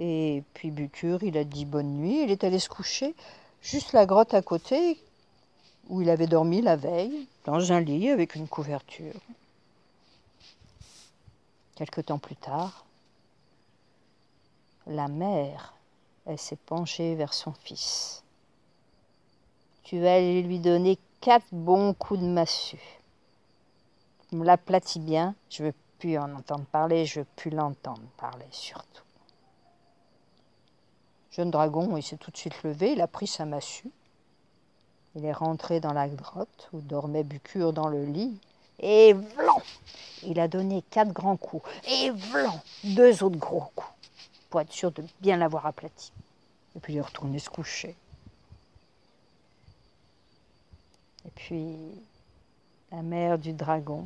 Et 0.00 0.42
puis 0.54 0.70
Bucure, 0.70 1.22
il 1.22 1.36
a 1.36 1.44
dit 1.44 1.66
bonne 1.66 1.92
nuit, 1.98 2.22
il 2.22 2.30
est 2.30 2.42
allé 2.42 2.58
se 2.58 2.70
coucher, 2.70 3.14
juste 3.60 3.92
la 3.92 4.06
grotte 4.06 4.32
à 4.32 4.40
côté, 4.40 4.98
où 5.88 6.02
il 6.02 6.10
avait 6.10 6.26
dormi 6.26 6.62
la 6.62 6.76
veille, 6.76 7.26
dans 7.44 7.72
un 7.72 7.80
lit 7.80 8.10
avec 8.10 8.34
une 8.34 8.48
couverture. 8.48 9.14
Quelque 11.74 12.00
temps 12.00 12.18
plus 12.18 12.36
tard, 12.36 12.84
la 14.86 15.08
mère, 15.08 15.74
elle 16.26 16.38
s'est 16.38 16.56
penchée 16.56 17.14
vers 17.14 17.34
son 17.34 17.52
fils. 17.52 18.22
Tu 19.82 20.00
vas 20.00 20.14
aller 20.14 20.42
lui 20.42 20.58
donner 20.58 20.98
quatre 21.20 21.46
bons 21.52 21.94
coups 21.94 22.20
de 22.20 22.26
massue. 22.26 23.00
Tu 24.28 24.36
me 24.36 24.44
l'aplatis 24.44 25.00
bien, 25.00 25.34
je 25.50 25.64
veux 25.64 25.74
plus 25.98 26.18
en 26.18 26.34
entendre 26.34 26.64
parler, 26.66 27.06
je 27.06 27.20
veux 27.20 27.26
plus 27.36 27.50
l'entendre 27.50 28.02
parler 28.16 28.46
surtout. 28.50 29.02
Jeune 31.30 31.50
dragon, 31.50 31.96
il 31.96 32.02
s'est 32.02 32.16
tout 32.16 32.30
de 32.30 32.36
suite 32.36 32.62
levé, 32.62 32.92
il 32.92 33.00
a 33.00 33.06
pris 33.06 33.26
sa 33.26 33.44
massue. 33.44 33.90
Il 35.16 35.24
est 35.24 35.32
rentré 35.32 35.80
dans 35.80 35.94
la 35.94 36.08
grotte 36.08 36.68
où 36.72 36.80
dormait 36.80 37.24
Bucure 37.24 37.72
dans 37.72 37.88
le 37.88 38.04
lit. 38.04 38.38
Et 38.78 39.14
vlan 39.14 39.62
Il 40.22 40.38
a 40.38 40.46
donné 40.46 40.82
quatre 40.90 41.12
grands 41.12 41.38
coups. 41.38 41.66
Et 41.88 42.10
vlan 42.10 42.62
Deux 42.84 43.24
autres 43.24 43.38
gros 43.38 43.64
coups. 43.74 43.90
Pour 44.50 44.60
être 44.60 44.72
sûr 44.72 44.92
de 44.92 45.02
bien 45.20 45.38
l'avoir 45.38 45.64
aplati. 45.66 46.12
Et 46.76 46.80
puis 46.80 46.92
il 46.92 46.96
est 46.98 47.02
retourné 47.02 47.38
se 47.38 47.48
coucher. 47.48 47.96
Et 51.24 51.30
puis 51.34 51.74
la 52.92 53.02
mère 53.02 53.38
du 53.38 53.52
dragon, 53.52 54.04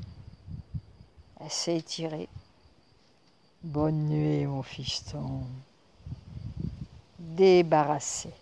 s'est 1.49 1.77
étirée. 1.77 2.29
Bonne 3.63 4.09
nuit, 4.09 4.47
mon 4.47 4.63
fiston. 4.63 5.43
Débarrassée. 7.19 8.33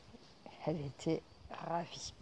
Elle 0.67 0.81
était 0.81 1.23
ravie. 1.51 2.13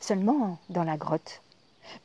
Seulement 0.00 0.58
dans 0.68 0.84
la 0.84 0.96
grotte. 0.96 1.42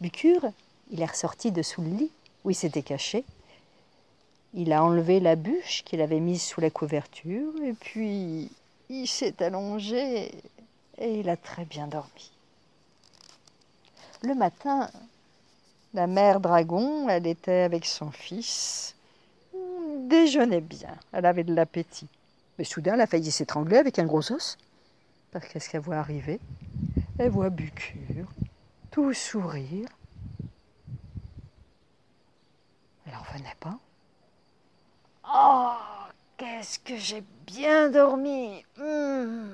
Bucure, 0.02 0.52
il 0.92 1.02
est 1.02 1.06
ressorti 1.06 1.52
de 1.52 1.62
sous 1.62 1.82
le 1.82 1.90
lit 1.90 2.12
où 2.44 2.52
il 2.52 2.56
s'était 2.56 2.84
caché. 2.84 3.24
Il 4.54 4.72
a 4.72 4.84
enlevé 4.84 5.20
la 5.20 5.36
bûche 5.36 5.84
qu'il 5.84 6.02
avait 6.02 6.20
mise 6.20 6.42
sous 6.42 6.62
la 6.62 6.70
couverture 6.70 7.52
et 7.64 7.74
puis 7.74 8.50
il 8.90 9.08
s'est 9.08 9.44
allongé 9.44 10.32
et 10.98 11.20
il 11.20 11.30
a 11.30 11.38
très 11.38 11.66
bien 11.66 11.88
dormi. 11.88 12.32
Le 14.22 14.34
matin, 14.34 14.90
la 15.94 16.08
mère 16.08 16.40
dragon, 16.40 17.10
elle 17.10 17.28
était 17.28 17.62
avec 17.62 17.86
son 17.86 18.12
fils, 18.12 18.96
déjeunait 20.08 20.62
bien, 20.62 20.96
elle 21.12 21.26
avait 21.26 21.44
de 21.44 21.54
l'appétit. 21.54 22.08
Mais 22.58 22.64
soudain, 22.64 22.94
elle 22.94 23.02
a 23.02 23.08
failli 23.08 23.32
s'étrangler 23.32 23.78
avec 23.78 24.00
un 24.00 24.06
gros 24.06 24.32
os. 24.32 24.58
Qu'est-ce 25.52 25.70
qu'elle 25.70 25.82
voit 25.82 25.98
arriver? 25.98 26.40
Elle 27.18 27.30
voit 27.30 27.50
Bucure, 27.50 28.28
tout 28.92 29.14
sourire. 29.14 29.88
Elle 33.06 33.14
n'en 33.14 33.22
revenait 33.22 33.56
pas. 33.62 33.80
Oh, 35.34 35.78
qu'est-ce 36.36 36.78
que 36.80 36.98
j'ai 36.98 37.24
bien 37.48 37.90
dormi 37.90 38.66
hmm. 38.78 39.54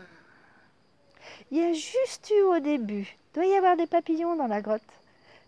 Il 1.51 1.57
y 1.57 1.61
a 1.61 1.73
juste 1.73 2.31
eu 2.35 2.41
au 2.41 2.59
début, 2.59 3.15
doit 3.35 3.45
y 3.45 3.53
avoir 3.53 3.77
des 3.77 3.85
papillons 3.85 4.35
dans 4.35 4.47
la 4.47 4.61
grotte, 4.61 4.81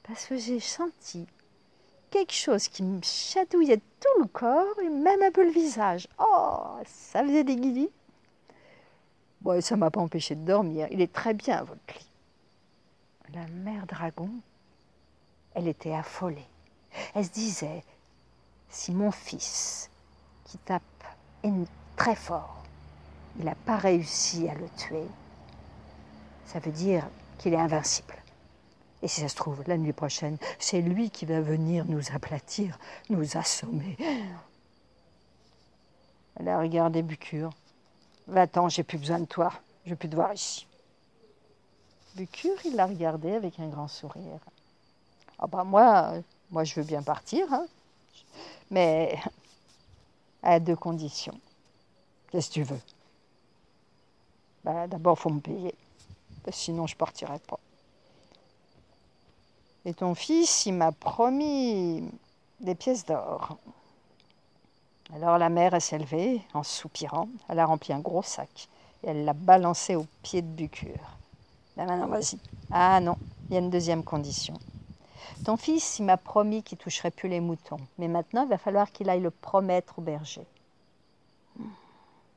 parce 0.04 0.28
que 0.28 0.38
j'ai 0.38 0.60
senti 0.60 1.26
quelque 2.12 2.34
chose 2.34 2.68
qui 2.68 2.84
me 2.84 3.02
chatouillait 3.02 3.82
tout 4.00 4.22
le 4.22 4.28
corps 4.28 4.80
et 4.84 4.90
même 4.90 5.24
un 5.24 5.32
peu 5.32 5.44
le 5.44 5.52
visage. 5.52 6.08
Oh, 6.20 6.78
ça 6.86 7.24
faisait 7.24 7.44
des 7.44 7.56
guillis. 7.56 7.90
Bon, 9.44 9.62
ça 9.62 9.76
m'a 9.76 9.92
pas 9.92 10.00
empêché 10.00 10.36
de 10.36 10.46
dormir. 10.46 10.88
Il 10.92 11.02
est 11.02 11.12
très 11.12 11.34
bien, 11.34 11.64
votre 11.64 11.94
lit. 11.94 12.08
La 13.34 13.46
mère 13.48 13.86
dragon, 13.86 14.30
elle 15.54 15.68
était 15.68 15.94
affolée. 15.94 16.48
Elle 17.14 17.26
se 17.26 17.32
disait, 17.32 17.84
si 18.70 18.94
mon 18.94 19.12
fils, 19.12 19.90
qui 20.46 20.58
tape 20.60 20.84
très 21.96 22.16
fort, 22.16 22.64
il 23.38 23.46
n'a 23.46 23.56
pas 23.56 23.78
réussi 23.78 24.48
à 24.48 24.54
le 24.54 24.70
tuer, 24.78 25.08
ça 26.46 26.60
veut 26.60 26.72
dire 26.72 27.06
qu'il 27.38 27.54
est 27.54 27.58
invincible. 27.58 28.16
Et 29.02 29.08
si 29.08 29.22
ça 29.22 29.28
se 29.28 29.36
trouve, 29.36 29.64
la 29.68 29.78
nuit 29.78 29.94
prochaine, 29.94 30.38
c'est 30.60 30.82
lui 30.82 31.10
qui 31.10 31.26
va 31.26 31.42
venir 31.42 31.86
nous 31.86 32.14
aplatir, 32.14 32.78
nous 33.10 33.36
assommer. 33.36 33.98
Elle 36.36 36.48
a 36.48 36.60
regardé 36.60 37.02
Bucure. 37.02 37.50
Va-t'en, 38.28 38.70
j'ai 38.70 38.84
plus 38.84 38.98
besoin 38.98 39.20
de 39.20 39.26
toi. 39.26 39.52
Je 39.86 39.92
veux 39.92 39.96
plus 39.96 40.10
te 40.10 40.16
voir 40.16 40.34
ici. 40.34 40.66
Bucure, 42.16 42.58
il 42.66 42.76
l'a 42.76 42.86
regardé 42.86 43.34
avec 43.34 43.60
un 43.60 43.68
grand 43.68 43.88
sourire. 43.88 44.40
Ah 45.40 45.48
bah 45.48 45.64
moi, 45.64 46.14
moi 46.52 46.64
je 46.64 46.76
veux 46.76 46.86
bien 46.86 47.02
partir, 47.02 47.52
hein. 47.52 47.66
mais 48.70 49.18
à 50.44 50.60
deux 50.60 50.76
conditions. 50.76 51.38
Qu'est-ce 52.32 52.50
que 52.50 52.54
tu 52.54 52.64
veux? 52.64 52.80
Bah, 54.64 54.88
D'abord, 54.88 55.18
il 55.18 55.22
faut 55.22 55.30
me 55.30 55.40
payer, 55.40 55.76
sinon 56.52 56.88
je 56.88 56.96
partirai 56.96 57.40
pas. 57.40 57.60
Et 59.86 59.94
ton 59.94 60.16
fils, 60.16 60.66
il 60.66 60.74
m'a 60.74 60.92
promis 60.92 62.10
des 62.62 62.76
pièces 62.76 63.06
d'or. 63.06 63.58
Alors 65.12 65.38
la 65.38 65.50
mère, 65.50 65.82
s'est 65.82 66.00
levée 66.00 66.42
en 66.54 66.64
soupirant. 66.64 67.28
Elle 67.50 67.60
a 67.60 67.66
rempli 67.66 67.94
un 67.94 68.00
gros 68.00 68.24
sac 68.24 68.70
et 69.04 69.10
elle 69.10 69.26
l'a 69.26 69.34
balancé 69.34 69.96
au 69.96 70.06
pied 70.22 70.42
de 70.42 70.48
Bucure. 70.48 71.18
Ben 71.76 71.86
maintenant, 71.86 72.08
vas-y. 72.08 72.38
Ah 72.72 73.00
non, 73.00 73.18
il 73.50 73.54
y 73.54 73.58
a 73.58 73.60
une 73.60 73.70
deuxième 73.70 74.04
condition. 74.04 74.54
Ton 75.46 75.58
fils, 75.58 76.00
il 76.00 76.06
m'a 76.06 76.18
promis 76.18 76.64
qu'il 76.64 76.78
toucherait 76.78 77.12
plus 77.12 77.28
les 77.28 77.40
moutons. 77.40 77.80
Mais 77.98 78.08
maintenant, 78.08 78.44
il 78.44 78.50
va 78.50 78.58
falloir 78.58 78.92
qu'il 78.92 79.10
aille 79.10 79.20
le 79.20 79.32
promettre 79.32 80.00
au 80.00 80.02
berger. 80.02 80.46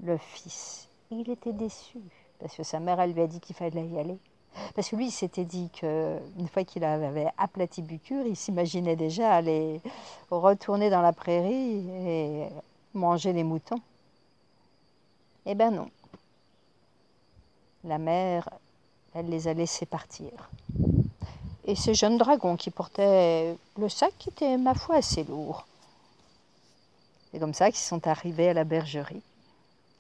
Le 0.03 0.17
fils, 0.19 0.89
il 1.11 1.31
était 1.31 1.53
déçu. 1.53 1.99
Parce 2.41 2.55
que 2.55 2.63
sa 2.63 2.81
mère, 2.81 3.01
elle 3.01 3.13
lui 3.13 3.23
a 3.23 3.27
dit 3.27 3.41
qu'il 3.41 3.55
fallait 3.55 3.87
y 3.87 3.99
aller. 3.99 4.19
Parce 4.75 4.89
que 4.89 4.97
lui, 4.97 5.07
il 5.09 5.13
s'était 5.13 5.45
dit 5.45 5.71
qu'une 5.71 6.49
fois 6.53 6.65
qu'il 6.65 6.85
avait 6.85 7.29
aplati 7.39 7.83
Bucure, 7.83 8.27
il 8.27 8.37
s'imaginait 8.37 8.97
déjà 8.97 9.35
aller 9.35 9.81
retourner 10.31 10.91
dans 10.91 11.03
la 11.03 11.13
prairie 11.13 11.89
et 11.91 12.49
manger 12.95 13.33
les 13.33 13.45
moutons. 13.45 13.81
Eh 15.47 15.55
ben 15.55 15.71
non. 15.71 15.91
La 17.85 17.99
mère, 17.99 18.49
elle 19.15 19.29
les 19.29 19.49
a 19.49 19.55
laissés 19.55 19.87
partir. 19.87 20.51
Et 21.65 21.75
ce 21.75 21.93
jeune 21.95 22.17
dragon 22.19 22.57
qui 22.57 22.71
portait 22.71 23.57
le 23.79 23.89
sac 23.89 24.29
était, 24.29 24.57
ma 24.57 24.75
foi, 24.75 24.97
assez 24.97 25.25
lourd. 25.25 25.67
C'est 27.31 27.41
comme 27.41 27.55
ça 27.55 27.71
qu'ils 27.71 27.79
sont 27.79 28.07
arrivés 28.07 28.49
à 28.49 28.55
la 28.55 28.65
bergerie. 28.65 29.23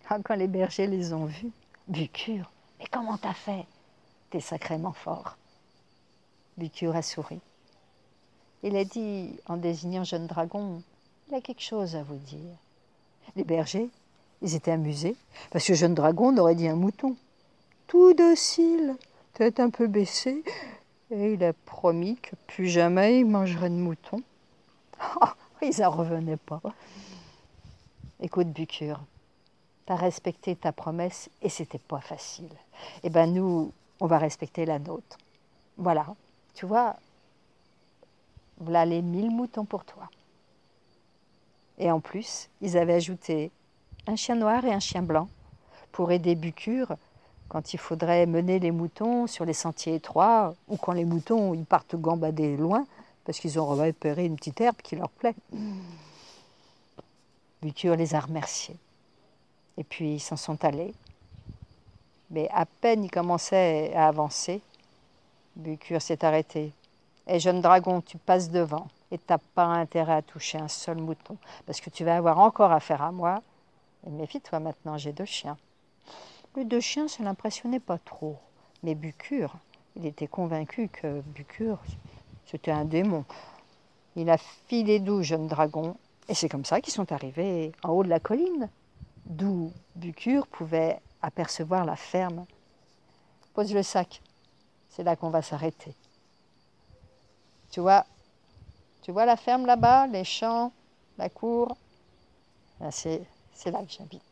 Ah, 0.09 0.19
quand 0.25 0.37
les 0.37 0.47
bergers 0.47 0.87
les 0.87 1.12
ont 1.12 1.27
vus, 1.27 1.51
Bucure, 1.88 2.51
mais 2.79 2.87
comment 2.90 3.16
t'as 3.16 3.35
fait? 3.35 3.66
T'es 4.31 4.41
sacrément 4.41 4.93
fort. 4.93 5.37
A 6.61 7.03
souri. 7.03 7.41
Il 8.62 8.77
a 8.77 8.85
dit, 8.85 9.39
en 9.47 9.57
désignant 9.57 10.05
Jeune 10.05 10.27
Dragon, 10.27 10.83
il 11.29 11.35
a 11.35 11.41
quelque 11.41 11.62
chose 11.62 11.97
à 11.97 12.03
vous 12.03 12.17
dire. 12.17 12.57
Les 13.37 13.45
bergers, 13.45 13.91
ils 14.43 14.55
étaient 14.55 14.71
amusés, 14.71 15.17
parce 15.51 15.67
que 15.67 15.75
Jeune 15.75 15.95
Dragon 15.95 16.37
aurait 16.39 16.55
dit 16.55 16.67
un 16.67 16.77
mouton. 16.77 17.15
Tout 17.87 18.15
docile, 18.15 18.97
tête 19.35 19.61
un 19.61 19.71
peu 19.71 19.87
baissée, 19.87 20.43
et 21.11 21.35
il 21.35 21.45
a 21.45 21.53
promis 21.53 22.17
que 22.17 22.35
plus 22.47 22.69
jamais 22.69 23.21
il 23.21 23.27
mangerait 23.27 23.71
de 23.71 23.75
mouton. 23.75 24.23
Oh, 25.21 25.27
ils 25.62 25.81
n'en 25.81 25.91
revenaient 25.91 26.39
pas. 26.39 26.61
Écoute, 28.21 28.49
Bucure, 28.49 29.01
tu 29.87 29.93
as 29.93 29.97
respecté 29.97 30.57
ta 30.57 30.73
promesse 30.73 31.29
et 31.43 31.51
c'était 31.51 31.79
pas 31.79 32.01
facile. 32.01 32.49
Eh 33.03 33.11
ben 33.11 33.33
nous, 33.33 33.73
on 34.01 34.07
va 34.07 34.19
respecter 34.19 34.65
la 34.65 34.79
nôtre. 34.79 35.19
Voilà, 35.77 36.07
tu 36.55 36.67
vois, 36.67 36.97
voilà 38.59 38.85
les 38.85 39.03
mille 39.03 39.31
moutons 39.31 39.65
pour 39.65 39.85
toi. 39.85 40.09
Et 41.79 41.91
en 41.91 42.01
plus, 42.01 42.49
ils 42.63 42.79
avaient 42.79 42.95
ajouté 42.95 43.51
un 44.07 44.17
chien 44.17 44.37
noir 44.37 44.65
et 44.65 44.73
un 44.73 44.81
chien 44.81 45.03
blanc 45.03 45.29
pour 45.93 46.11
aider 46.13 46.35
Bucure 46.35 46.97
quand 47.49 47.75
il 47.75 47.79
faudrait 47.79 48.27
mener 48.27 48.59
les 48.59 48.71
moutons 48.71 49.27
sur 49.27 49.45
les 49.45 49.53
sentiers 49.53 49.95
étroits 49.95 50.55
ou 50.69 50.77
quand 50.77 50.93
les 50.93 51.05
moutons 51.05 51.55
ils 51.55 51.65
partent 51.65 51.97
gambader 51.97 52.57
loin 52.57 52.87
parce 53.25 53.39
qu'ils 53.39 53.59
ont 53.59 53.67
repéré 53.67 54.25
une 54.25 54.37
petite 54.37 54.61
herbe 54.61 54.77
qui 54.83 54.97
leur 54.97 55.11
plaît. 55.11 55.35
Bucure 57.63 57.97
les 57.97 58.15
a 58.15 58.21
remerciés. 58.21 58.77
Et 59.77 59.85
puis 59.85 60.15
ils 60.15 60.21
s'en 60.21 60.37
sont 60.37 60.65
allés. 60.65 60.95
Mais 62.31 62.49
à 62.53 62.67
peine 62.67 63.05
il 63.05 63.11
commençait 63.11 63.93
à 63.95 64.09
avancer, 64.09 64.61
Bucure 65.57 66.03
s'est 66.03 66.25
arrêté. 66.25 66.73
Et 67.27 67.41
jeune 67.41 67.61
dragon, 67.61 68.01
tu 68.01 68.19
passes 68.19 68.51
devant 68.51 68.89
et 69.11 69.19
tu 69.19 69.25
n'as 69.31 69.39
pas 69.39 69.65
intérêt 69.65 70.15
à 70.15 70.23
toucher 70.23 70.59
un 70.59 70.69
seul 70.69 70.99
mouton 70.99 71.37
parce 71.67 71.81
que 71.81 71.91
tu 71.91 72.05
vas 72.05 72.17
avoir 72.17 72.39
encore 72.39 72.73
affaire 72.73 73.03
à 73.03 73.12
moi. 73.12 73.43
Et 74.07 74.11
méfie-toi 74.11 74.61
maintenant, 74.61 74.97
j'ai 74.99 75.12
deux 75.12 75.25
chiens. 75.25 75.57
Le 76.55 76.65
deux 76.65 76.81
chiens, 76.81 77.09
ça 77.09 77.23
l'impressionnait 77.23 77.81
pas 77.81 77.99
trop. 77.99 78.37
Mais 78.83 78.95
Bucure, 78.95 79.55
il 79.97 80.07
était 80.07 80.27
convaincu 80.27 80.89
que 80.89 81.21
Bucure, 81.21 81.79
c'était 82.47 82.71
un 82.71 82.85
démon. 82.85 83.25
Il 84.15 84.31
a 84.31 84.39
filé 84.39 85.01
doux, 85.01 85.23
jeune 85.23 85.49
dragon, 85.49 85.97
et 86.29 86.35
c'est 86.35 86.49
comme 86.49 86.65
ça 86.65 86.81
qu'ils 86.81 86.93
sont 86.93 87.12
arrivés 87.12 87.73
en 87.83 87.91
haut 87.91 88.05
de 88.05 88.09
la 88.09 88.21
colline, 88.21 88.69
d'où 89.27 89.73
Bucure 89.97 90.47
pouvait 90.47 91.01
apercevoir 91.27 91.85
la 91.85 91.97
ferme. 91.97 92.47
Pose 93.53 93.75
le 93.75 93.83
sac, 93.83 94.23
c'est 94.89 95.03
là 95.03 95.17
qu'on 95.17 95.31
va 95.31 95.43
s'arrêter. 95.43 95.95
Tu 97.71 97.81
vois, 97.81 98.07
tu 99.03 99.11
vois 99.11 99.27
la 99.27 99.37
ferme 99.37 99.67
là-bas, 99.67 100.07
les 100.07 100.25
champs, 100.25 100.73
la 101.19 101.29
cour? 101.29 101.77
Ben, 102.79 102.91
C'est 102.91 103.27
là 103.67 103.83
que 103.85 103.91
j'habite. 103.91 104.23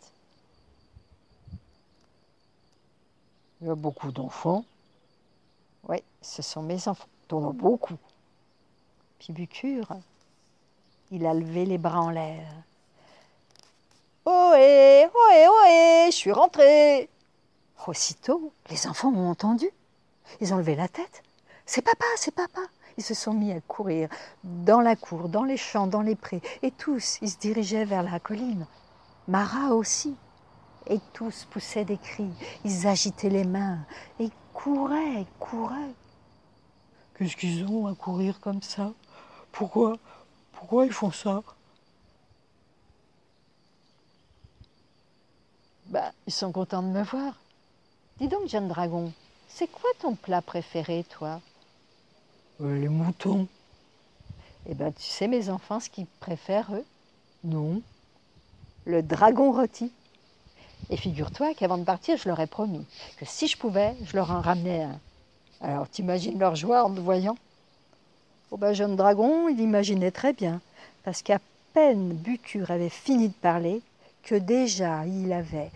Il 3.61 3.67
y 3.67 3.71
a 3.71 3.75
beaucoup 3.75 4.13
d'enfants. 4.13 4.65
Oui, 5.89 6.03
ce 6.23 6.43
sont 6.43 6.63
mes 6.63 6.87
enfants. 6.87 7.09
As 7.33 7.53
beaucoup. 7.53 7.99
Puis 9.19 9.33
Bucure, 9.33 9.97
il 11.11 11.27
a 11.27 11.35
levé 11.35 11.65
les 11.65 11.79
bras 11.79 12.03
en 12.03 12.11
l'air. 12.11 12.47
Ohé, 14.27 15.07
je 15.07 15.14
suis 16.25 16.33
rentré. 16.33 17.11
Aussitôt, 17.87 18.55
les 18.71 18.87
enfants 18.87 19.13
ont 19.13 19.29
entendu. 19.29 19.69
Ils 20.41 20.55
ont 20.55 20.57
levé 20.57 20.75
la 20.75 20.89
tête. 20.89 21.23
C'est 21.67 21.83
papa, 21.83 22.07
c'est 22.17 22.35
papa. 22.35 22.63
Ils 22.97 23.05
se 23.05 23.13
sont 23.13 23.35
mis 23.35 23.53
à 23.53 23.61
courir 23.61 24.09
dans 24.43 24.81
la 24.81 24.97
cour, 24.97 25.29
dans 25.29 25.43
les 25.43 25.59
champs, 25.59 25.87
dans 25.87 26.01
les 26.01 26.17
prés, 26.17 26.41
et 26.63 26.71
tous, 26.71 27.19
ils 27.21 27.29
se 27.29 27.37
dirigeaient 27.37 27.85
vers 27.85 28.03
la 28.03 28.21
colline. 28.21 28.67
Mara 29.29 29.75
aussi. 29.75 30.17
Et 30.87 30.99
tous 31.13 31.45
poussaient 31.51 31.85
des 31.85 31.99
cris, 31.99 32.33
ils 32.65 32.87
agitaient 32.87 33.29
les 33.29 33.45
mains, 33.45 33.81
et 34.19 34.31
couraient, 34.55 35.27
couraient. 35.39 35.95
Qu'est-ce 37.19 37.37
qu'ils 37.37 37.67
ont 37.67 37.87
à 37.87 37.95
courir 37.95 38.41
comme 38.41 38.63
ça? 38.63 38.95
Pourquoi? 39.53 39.99
Pourquoi 40.53 40.87
ils 40.87 40.93
font 40.93 41.11
ça? 41.11 41.43
Bah, 45.95 46.11
ils 46.27 46.33
sont 46.33 46.51
contents 46.51 46.83
de 46.83 46.89
me 46.89 47.05
voir. 47.05 47.35
Dis 48.19 48.27
donc, 48.27 48.49
jeune 48.49 48.67
dragon, 48.67 49.13
c'est 49.47 49.69
quoi 49.69 49.89
ton 50.01 50.17
plat 50.17 50.43
préféré, 50.43 51.05
toi? 51.09 51.41
Euh, 52.61 52.81
Les 52.81 52.89
moutons. 52.89 53.47
Eh 54.69 54.75
ben, 54.75 54.93
tu 54.93 55.05
sais, 55.05 55.29
mes 55.29 55.51
enfants, 55.51 55.79
ce 55.79 55.89
qu'ils 55.89 56.09
préfèrent, 56.19 56.75
eux? 56.75 56.85
Non. 57.45 57.81
Le 58.87 59.05
dragon 59.05 59.53
rôti. 59.53 59.93
Et 60.91 60.97
figure-toi 60.97 61.55
qu'avant 61.55 61.79
de 61.79 61.85
partir, 61.85 62.17
je 62.17 62.29
leur 62.29 62.41
ai 62.41 62.49
promis 62.49 62.85
que 63.17 63.25
si 63.25 63.47
je 63.47 63.57
pouvais, 63.57 63.95
je 64.05 64.17
leur 64.17 64.33
en 64.33 64.41
ramenais 64.41 64.83
un. 64.83 64.99
Alors, 65.61 65.89
t'imagines 65.89 66.41
leur 66.41 66.57
joie 66.57 66.83
en 66.85 66.89
me 66.89 66.99
voyant? 66.99 67.37
Oh 68.51 68.57
ben, 68.57 68.73
jeune 68.73 68.97
dragon, 68.97 69.49
il 69.49 69.61
imaginait 69.61 70.11
très 70.11 70.33
bien, 70.33 70.61
parce 71.05 71.23
qu'à 71.23 71.39
peine 71.73 72.15
Bucure 72.15 72.73
avait 72.73 72.89
fini 72.89 73.29
de 73.29 73.35
parler, 73.35 73.81
que 74.25 74.35
déjà 74.35 75.07
il 75.07 75.33
avait 75.33 75.71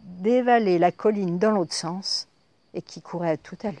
dévalé 0.00 0.78
la 0.78 0.92
colline 0.92 1.38
dans 1.38 1.50
l'autre 1.50 1.74
sens 1.74 2.28
et 2.74 2.82
qui 2.82 3.00
courait 3.00 3.30
à 3.30 3.36
toute 3.36 3.64
allure. 3.64 3.80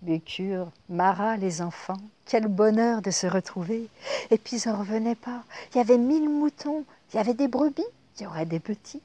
Bucure, 0.00 0.70
Marat, 0.88 1.36
les 1.36 1.60
enfants, 1.60 2.00
quel 2.24 2.46
bonheur 2.46 3.02
de 3.02 3.10
se 3.10 3.26
retrouver. 3.26 3.88
Et 4.30 4.38
puis 4.38 4.56
ils 4.56 4.68
n'en 4.68 4.78
revenaient 4.78 5.16
pas. 5.16 5.42
Il 5.72 5.78
y 5.78 5.80
avait 5.80 5.98
mille 5.98 6.28
moutons, 6.28 6.84
il 7.12 7.16
y 7.16 7.18
avait 7.18 7.34
des 7.34 7.48
brebis, 7.48 7.84
il 8.16 8.22
y 8.22 8.26
aurait 8.26 8.46
des 8.46 8.60
petits. 8.60 9.02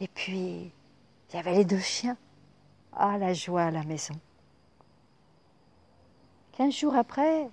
Et 0.00 0.08
puis, 0.08 0.70
il 1.30 1.36
y 1.36 1.38
avait 1.38 1.54
les 1.54 1.64
deux 1.64 1.80
chiens. 1.80 2.16
Ah, 2.94 3.18
la 3.18 3.34
joie 3.34 3.64
à 3.64 3.70
la 3.70 3.82
maison. 3.84 4.14
Quinze 6.52 6.74
jours 6.74 6.94
après, 6.94 7.48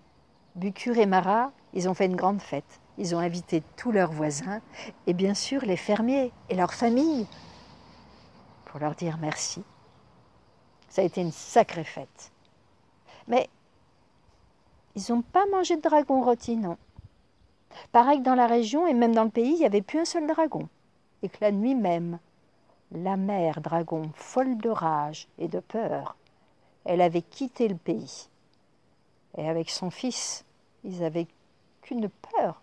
Bucure 0.55 0.97
et 0.97 1.05
Marat, 1.05 1.51
ils 1.73 1.89
ont 1.89 1.93
fait 1.93 2.05
une 2.05 2.15
grande 2.15 2.41
fête. 2.41 2.79
Ils 2.97 3.15
ont 3.15 3.19
invité 3.19 3.63
tous 3.75 3.91
leurs 3.91 4.12
voisins 4.12 4.62
et 5.08 5.13
bien 5.13 5.34
sûr 5.34 5.62
les 5.65 5.77
fermiers 5.77 6.32
et 6.49 6.56
leurs 6.56 6.73
familles 6.73 7.27
pour 8.65 8.79
leur 8.79 8.95
dire 8.95 9.17
merci. 9.19 9.63
Ça 10.89 11.01
a 11.01 11.06
été 11.06 11.21
une 11.21 11.32
sacrée 11.32 11.84
fête. 11.84 12.32
Mais 13.27 13.49
ils 14.95 15.03
n'ont 15.10 15.21
pas 15.21 15.45
mangé 15.51 15.75
de 15.75 15.82
dragon 15.82 16.21
rôti, 16.21 16.56
non. 16.56 16.77
Pareil 17.91 18.19
que 18.19 18.23
dans 18.23 18.36
la 18.36 18.47
région 18.47 18.86
et 18.88 18.93
même 18.93 19.15
dans 19.15 19.23
le 19.23 19.29
pays, 19.29 19.53
il 19.53 19.60
n'y 19.60 19.65
avait 19.65 19.82
plus 19.82 19.99
un 19.99 20.06
seul 20.06 20.27
dragon. 20.27 20.69
Et 21.23 21.29
que 21.29 21.38
la 21.41 21.51
nuit 21.51 21.75
même, 21.75 22.19
la 22.91 23.17
mère 23.17 23.62
dragon, 23.62 24.12
folle 24.15 24.58
de 24.58 24.69
rage 24.69 25.27
et 25.39 25.47
de 25.47 25.60
peur, 25.60 26.15
elle 26.86 27.01
avait 27.01 27.21
quitté 27.21 27.67
le 27.67 27.75
pays. 27.75 28.29
Et 29.38 29.47
avec 29.47 29.69
son 29.69 29.89
fils, 29.89 30.45
ils 30.84 30.99
n'avaient 30.99 31.27
qu'une 31.82 32.10
peur, 32.10 32.62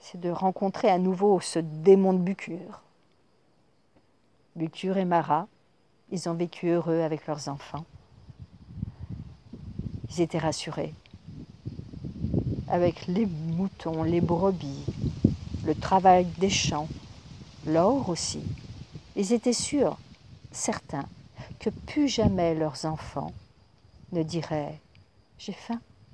c'est 0.00 0.20
de 0.20 0.30
rencontrer 0.30 0.88
à 0.88 0.98
nouveau 0.98 1.40
ce 1.40 1.58
démon 1.58 2.12
de 2.12 2.18
Bucure. 2.18 2.82
Bucure 4.56 4.96
et 4.96 5.04
Marat, 5.04 5.46
ils 6.10 6.28
ont 6.28 6.34
vécu 6.34 6.68
heureux 6.68 7.00
avec 7.00 7.26
leurs 7.26 7.48
enfants. 7.48 7.84
Ils 10.10 10.22
étaient 10.22 10.38
rassurés. 10.38 10.94
Avec 12.68 13.06
les 13.06 13.26
moutons, 13.26 14.02
les 14.02 14.20
brebis, 14.20 14.84
le 15.64 15.74
travail 15.74 16.24
des 16.38 16.50
champs, 16.50 16.88
l'or 17.66 18.08
aussi. 18.08 18.42
Ils 19.16 19.32
étaient 19.32 19.52
sûrs, 19.52 19.98
certains, 20.50 21.06
que 21.58 21.70
plus 21.70 22.08
jamais 22.08 22.54
leurs 22.54 22.86
enfants 22.86 23.32
ne 24.12 24.22
diraient 24.22 24.80
J'ai 25.38 25.52
faim, 25.52 25.80